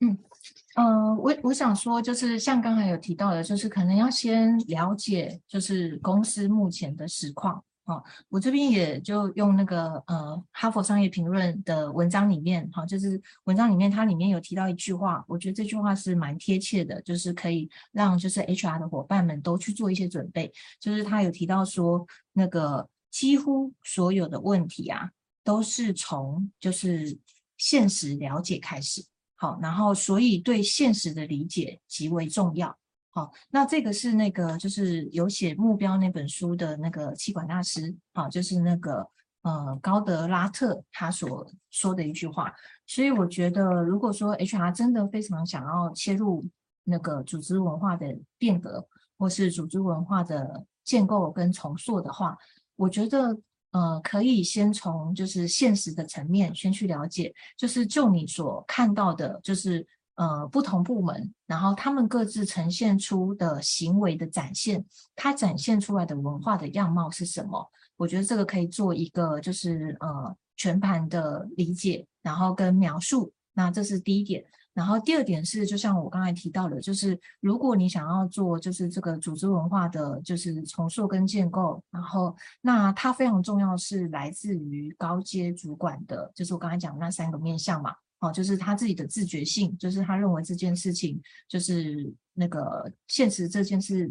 [0.00, 0.18] 嗯。
[0.80, 8.02] 呃，我我想说，就是像刚才有提到的，就是可能要先了解，就是公司目前的实况啊。
[8.30, 20.50] 我这边也就用那个呃，哈佛商业评论的文章里面，哈，就是文章里面它里面有提到一句话，我觉得这句话是蛮贴切的，就是可以让就是 HR 的伙伴们都去做一些准备。
[20.80, 25.10] 就是他有提到说，那个几乎所有的问题啊，
[25.44, 27.18] 都是从就是
[27.58, 29.04] 现实了解开始。
[29.42, 32.76] 好，然后所以对现实的理解极为重要。
[33.08, 39.08] 好，那这个是那个就是有写目标那本书的那个气管大师，啊，就是那个
[39.40, 42.52] 呃高德拉特他所说的一句话。
[42.86, 46.44] 所以我觉得，如果说 HR 真的非常想要切入
[46.84, 48.86] 那个组织文化的变革，
[49.16, 52.36] 或是组织文化的建构跟重塑的话，
[52.76, 53.40] 我觉得。
[53.72, 67.70] 呃，可以先从就是现实的层面先去了解，就是就你所看到的，就是呃不同部门，然后他们各自呈现出的行为的展现，它展现出来的文化的样貌是什么？
[67.96, 73.32] 我觉得这个可以做一个就是呃全盘的理解，然后跟描述。
[73.52, 74.44] 那这是第一点。
[74.72, 94.10] 然后第二点是，就像我刚才提到的，就是如果你想要做就是这个组织文化的就是重塑跟建构，然后那它非常重要是来自于高阶主管的，就是我刚才讲的那三个面向嘛，哦，就是他自己的自觉性，就是他认为这件事情就是那个现实这件事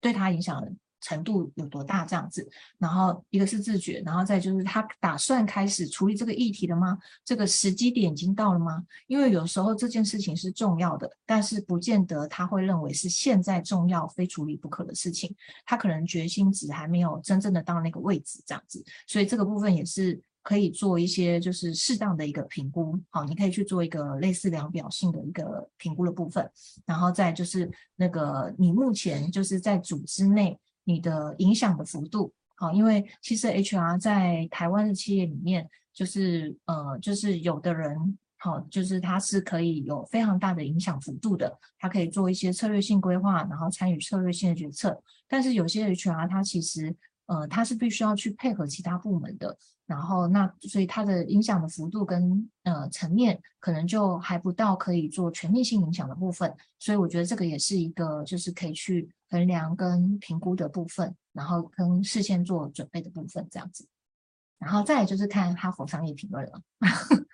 [0.00, 0.64] 对他影响。
[1.00, 2.48] 程度有多大这样子，
[2.78, 6.98] 然后一个是自觉，然后再就是他打算开始处理这个议题了吗？
[7.24, 8.84] 这个时机点已经到了吗？
[9.06, 15.34] 因为有时候这件事情是重要的，但是不见得他会认为是现在重要非处理不可的事情，
[15.64, 26.50] 他可能决心值还没有真正的到那个位置这样子，所以这个部分也是可以做一些就是适当的一个评估，好，你可以去做一个类似量表性的一个评估的部分，
[26.84, 30.58] 然后再就是那个你目前就是在组织内。
[30.90, 45.00] 你的影响的幅度，好，因为其实 HR 在台湾的企业里面，就是呃，就是有的人，好，就是他是可以有非常大的影响幅度的，他可以做一些策略性规划，然后参与策略性的决策。
[45.28, 46.94] 但是有些 HR 他其实，
[47.26, 49.56] 呃，他是必须要去配合其他部门的。
[49.86, 63.86] 然后那所以它的影响的幅度跟呃层面可能就还不到可以做全面性影响的部分，所以我觉得这个也是一个就是可以去衡量跟评估的部分，然后跟事先做准备的部分这样子，
[64.58, 66.60] 然后再来就是看哈佛商业评论了。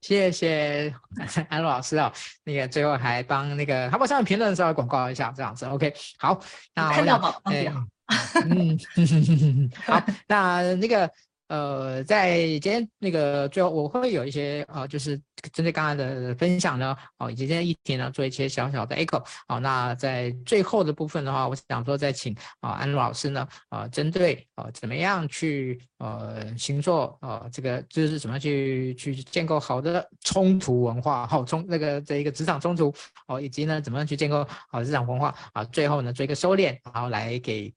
[0.00, 0.94] 谢谢
[1.48, 2.12] 安陆老师啊、哦，
[2.44, 6.40] 那个最后还帮那个哈佛商业评论稍微广告一下这样子，OK，好，
[6.74, 7.88] 那我想。
[8.46, 8.78] 嗯，
[9.86, 9.98] 好，
[10.28, 11.10] 那那个
[11.48, 15.20] 呃，在今天那个最后，我会有一些呃，就是
[15.52, 19.22] 针对刚刚的分享呢，哦，以及今天议题呢，做一些小小的 echo。
[19.46, 32.92] 好，那在最后的部分的话，我想说再请啊安陆老师呢，呃，针对呃怎么样去呃形塑呃这个就是怎么样去去建构好的冲突文化，好冲那个这一个职场冲突
[33.28, 37.72] 哦，以及呢怎么样去建构好职场文化啊，最后呢做一个收敛，然后来给。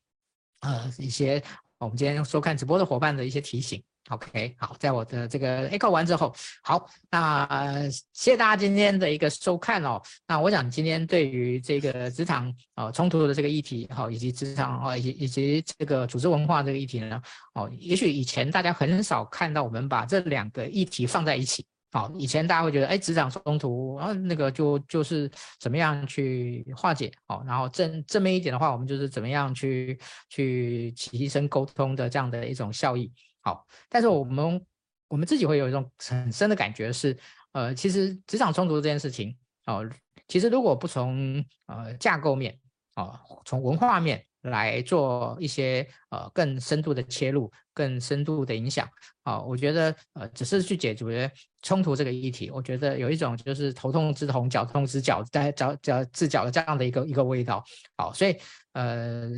[0.61, 1.41] 呃，一些
[1.80, 10.01] 我们今天收看直播的伙伴的一些提醒 OK，好，在我的这个 echo 完之后，好，那谢谢大家今天的一个收看哦。
[10.25, 17.21] 那我想今天对于这个职场呃冲突的这个议题，好，以及职场啊，以及以及这个组织文化这个议题呢，
[17.53, 21.65] 哦，也许以前大家很少看到我们把这两个议题放在一起。
[21.91, 29.97] 好，以前大家会觉得，哎，职场冲突，然后那个就就是怎么样去化解，好，然后正正面一点的话，我们就是怎么样去
[30.29, 33.11] 去提升沟通的这样的一种效益，
[33.41, 34.65] 好，但是我们
[35.07, 37.17] 我们自己会有一种很深的感觉是，
[37.53, 39.35] 呃，其实职场冲突这件事情，
[39.65, 39.89] 哦，
[40.27, 42.59] 其实如果不从呃架构面，
[42.95, 44.23] 哦，从文化面。
[44.49, 48.87] 来做一些呃更深度的切入，更深度的影响
[49.23, 51.31] 啊，我觉得呃只是去解决
[51.61, 57.63] 冲突这个议题，我觉得有一种就是头痛治头，脚痛治脚，在脚脚治脚的这样的一个一个味道。
[57.97, 58.37] 好，所以
[58.73, 59.29] 呃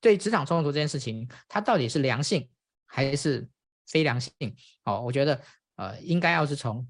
[0.00, 2.48] 对职场冲突这件事情，它到底是良性
[2.86, 3.48] 还是
[3.86, 4.32] 非良性？
[4.84, 5.40] 哦，我觉得
[5.76, 6.86] 呃应该要是从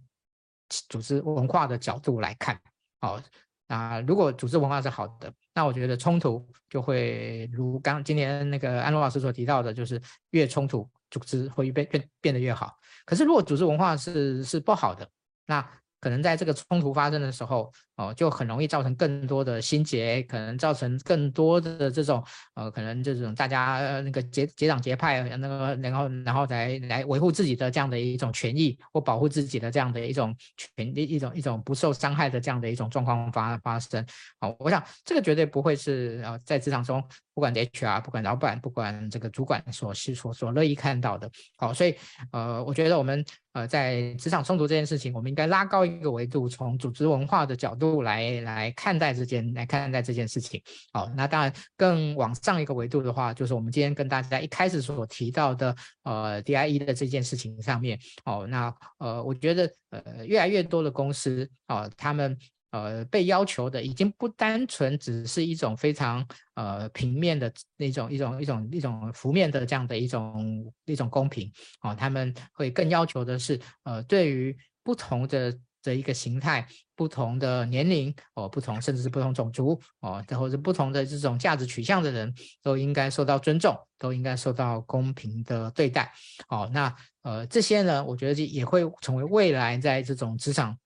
[0.88, 2.60] 组织文化的角度来看。
[3.00, 3.20] 好，
[3.66, 5.32] 那如果组织文化是好的。
[5.54, 10.00] 那我觉得冲突就会如刚今天那个安罗老师所提到的，就是
[10.30, 12.76] 越冲突，组织会变变变得越好。
[13.04, 15.08] 可是如果组织文化是是不好的，
[15.46, 15.64] 那
[16.04, 30.36] 可能在这个冲突发生的时候，哦，就很容易造成更多的心结，可能造成更多的这种，呃，可能这种大家那个结结党结派，那个然后然后来来维护自己的这样的一种权益或保护自己的这样的一种
[30.76, 34.04] 权利，一种一种不受伤害的这样的一种状况发发生。
[34.38, 37.02] 好，我想这个绝对不会是呃在职场中，
[37.34, 41.30] 不管 HR，不管老板，不管这个主管所是所所乐意看到的。
[41.56, 41.94] 好，所以
[42.32, 43.24] 呃，我觉得我们。
[43.54, 50.60] 呃，在职场冲突这件事情，我们应该拉高一个维度，从组织文化的角度来来看待这件来看待这件事情。
[50.92, 55.72] 好，那当然更往上一个维度的话，就是我们今天跟大家一开始所提到的
[56.02, 57.96] 呃 DIE 的这件事情上面。
[58.24, 62.36] 哦，那呃，我觉得呃越来越多的公司啊，呃，他们。
[62.74, 71.48] 呃，被要求的已经不单纯只是一种非常呃平面的那种一种一种一种浮面的这样的一种一种公平
[71.82, 76.66] 哦，他们会更要求的是呃，对于不同的的一个形态、
[76.96, 86.12] 不同的年龄哦、不同甚至是不同种族哦，或者不同的这种价值取向的人都应该受到尊重，都应该受到公平的对待
[86.48, 86.68] 哦。
[86.72, 90.76] 那呃这些呢，我觉得也会成为未来在这种职场。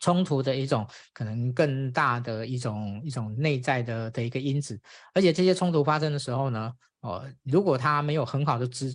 [0.00, 4.80] 冲突的一种可能更大的一种一种内在的的一个因子，
[5.14, 8.94] 而且这些冲突发生的时候呢，哦，如果他没有很好的支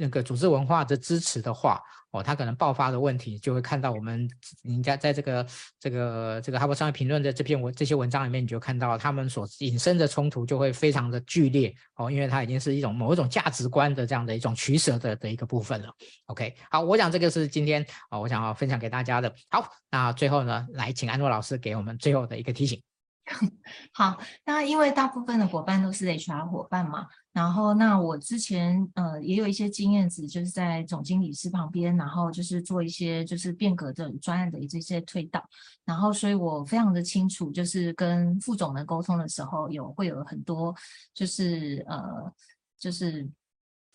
[0.00, 1.80] 那个组织文化的支持的话。
[2.12, 4.28] 哦，他可能爆发的问题，就会看到我们
[4.64, 5.46] 人家在这个
[5.78, 15.88] 这个这个《哈佛商业评论》的这篇文这些文章里面，你就看到他们所引申的冲突就会非常的剧烈哦，因为它已经是一种某一种价值观的这样的一种取舍的的一个部分了。
[16.26, 19.32] OK，好，我想这个是今天啊，我想要分享给大家的。
[19.48, 22.82] 好，那最后呢，来请安诺老师给我们最后的一个提醒。
[23.94, 35.42] 好，那因为大部分的伙伴都是 HR 伙伴嘛，然后那我之前呃也有一些经验值，就是在总经理室旁边，然后就是做一些就是变革的专案的这些推导，
[35.84, 40.74] 然后所以我非常的清楚，就是跟副总的沟通的时候有会有很多
[41.14, 42.32] 就是呃
[42.78, 43.28] 就是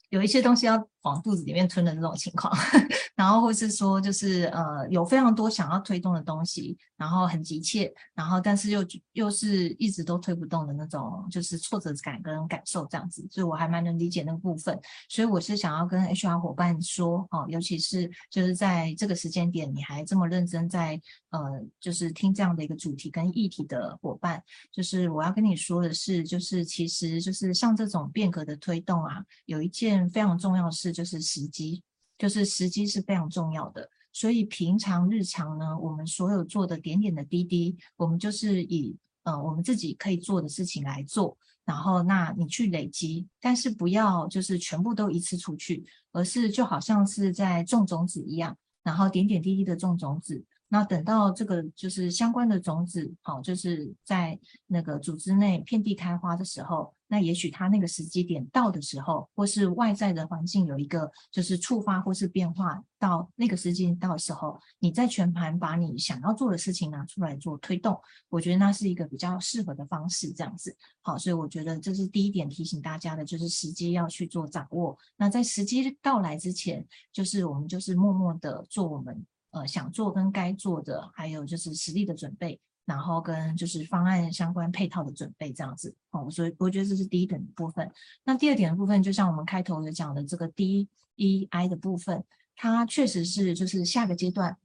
[0.10, 0.88] 有一些东西要。
[1.06, 2.52] 往肚子里面吞的这种情况，
[3.16, 8.84] 然后或是说就是呃有非常多想要推动的东西，然后很急切，然后但是又
[9.14, 14.78] 又是一直都推不动的那种，就是挫折感跟感受这样子，所以我还蛮能理解那个部分，
[15.08, 21.00] 所以我是想要跟 HR 伙伴说哦，尤其是就是在这个时间点你还这么认真在
[21.30, 21.40] 呃
[21.80, 24.42] 就是听这样的一个主题跟议题的伙伴，
[24.72, 30.95] 就是我要跟你说的是，就是其实就是像这种变革的推动啊，有一件非常重要的事。
[30.96, 31.84] 就是时机，
[32.18, 33.90] 就是时机是非常重要的。
[34.14, 41.38] 所以平常日常呢，我们所有做的点点的滴滴，我们就是以呃我们自己可以做的事情来做。
[41.66, 50.46] 然后，那你去累积，但是不要就是全部都一次出去，而是就好像是在种种子一样，然后点点滴滴的种种子。
[50.76, 67.98] 那等到这个就是相关的种子，好，就是在那个组织内遍地开花的时候，那也许它那个时机点到的时候，或是外在的环境有一个就是触发或是变化，到那个时机到的时候，你再全盘把你想要做的事情拿出来做推动，
[68.28, 70.76] 我觉得那是一个比较适合的方式，这样子。
[71.02, 74.98] 好，所以我觉得这是第一点提醒大家的，就是时机要去做掌握。
[75.16, 79.26] 那在时机到来之前，就是我们就是默默的做我们。
[79.56, 87.90] 呃，想做跟该做的，还有就是实力的准备，然后跟就是方案相关配套的准备这样子哦，所以我觉得这是第一点的部分。
[88.26, 92.22] 那第二点的部分，就像我们开头有讲的这个 DEI 的部分，
[92.54, 94.58] 它确实是就是下个阶段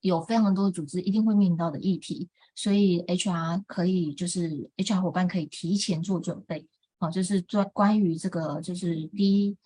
[0.00, 6.68] 有非常多的组织一定会面临到的议题，所以 HR 可以就是 HR 伙伴可以提前做准备。
[6.98, 9.56] 好，就是做关于这个就是 DEI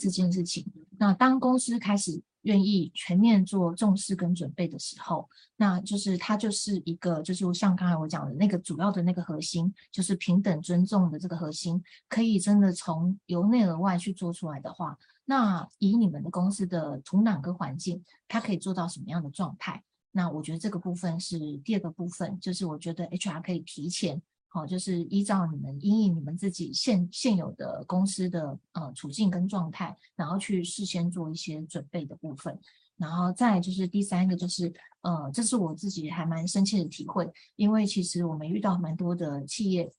[0.00, 0.64] 这件事情。
[0.96, 19.82] 那当公司开始愿意全面做重视跟准备的时候，那就是它就是一个就是像刚才我讲的那个主要的那个核心，就是平等尊重的这个核心，可以真的从由内而外去做出来的话，那以你们的公司的土壤跟环境，它可以做到什么样的状态？
[20.12, 24.22] 那我觉得这个部分是第二个部分，就是我觉得 HR 可以提前。
[24.52, 32.58] 哦，就是依照你们因应你们自己现现有的公司的呃处境跟状态，然后去事先做一些准备的部分，
[32.96, 34.72] 然后再就是第三个就是
[35.02, 39.92] 呃，这是我自己还蛮深切的体会，因为其实我们遇到蛮多的企业，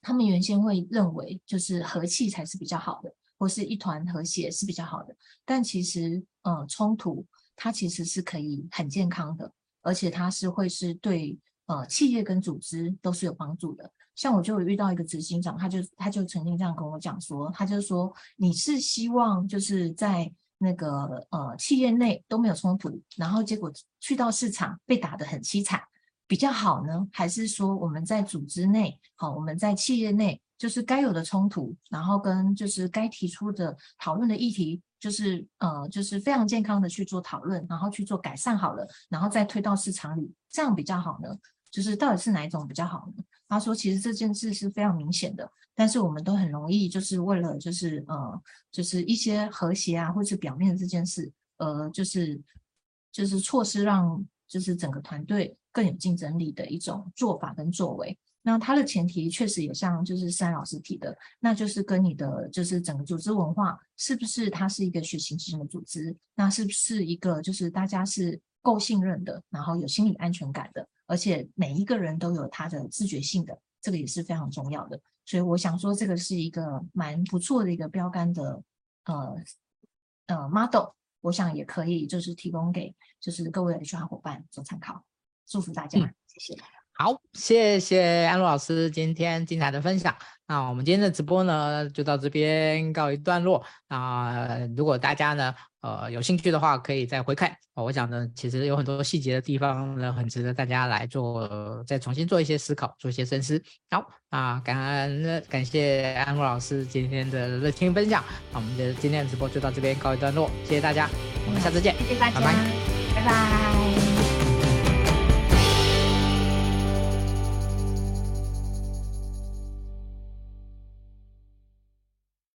[0.00, 7.26] 他们原先会认为就是和气才是比较好的，或是一团和谐是比较好的，但其实呃冲突
[7.56, 11.36] 它其实是可以很健康的，而且它是会是对。
[11.68, 13.90] 呃，企业跟组织都是有帮助的。
[14.14, 25.80] 像我就遇到一个执行长，他就他就曾经这样跟我讲说，他就说你是希望就是在那个呃企业内都没有冲突，然后结果去到市场被打得很凄惨，
[26.26, 27.06] 比较好呢？
[27.12, 41.28] 还是说我们在组织内，好，我们在企业内就是该有的冲突，然后跟就是该提出的讨论的议题，就是呃就是非常健康的去做讨论，然后去做改善好了，然后再推到市场里，这样比较好呢？
[41.70, 43.24] 就是到底是哪一种比较好呢？
[43.48, 52.40] 他说，其实这件事是非常明显的，但是我们都很容易就是为了就是呃，就是一些和谐啊，或是表面的这件事，呃，就是
[53.10, 58.18] 就是错失让就是整个团队更有竞争力的一种做法跟作为。
[58.42, 70.86] 那它的前提确实也像就是三老师提的，那就是跟你的就是整个组织文化是不是它是一个血型型的组织，那是不是一个就是大家是够信任的，然后有心理安全感的。
[71.08, 75.00] 而且每一个人都有他的自觉性的，这个也是非常重要的。
[75.24, 78.62] 所以我想说，这个是一个蛮不错的一个标杆的
[79.04, 79.34] 呃
[80.26, 80.90] 呃 model，
[81.22, 85.02] 我想也可以就是提供给就是各位 HR 伙伴做参考。
[85.46, 86.62] 祝福大家，嗯、谢谢。
[86.92, 90.14] 好，谢谢安如老师今天精彩的分享。
[90.46, 93.64] 那我们今天的直播呢，就到这边告一段落。
[93.86, 97.50] 啊，如果大家呢，呃，有兴趣的话，可以再回看。
[97.74, 103.62] 哦、我想呢，其实有很多细节的地方呢，很值得大家来做，呃、再重新做一些思考，做一些深思。
[103.90, 108.24] 好，啊，感恩感谢安国老师今天的热情分享。
[108.52, 111.08] 那我们的今天的直播就到这边告一段落，谢谢大家，
[111.46, 112.54] 我们下次见，谢谢大家，拜拜。
[113.14, 113.87] 拜拜。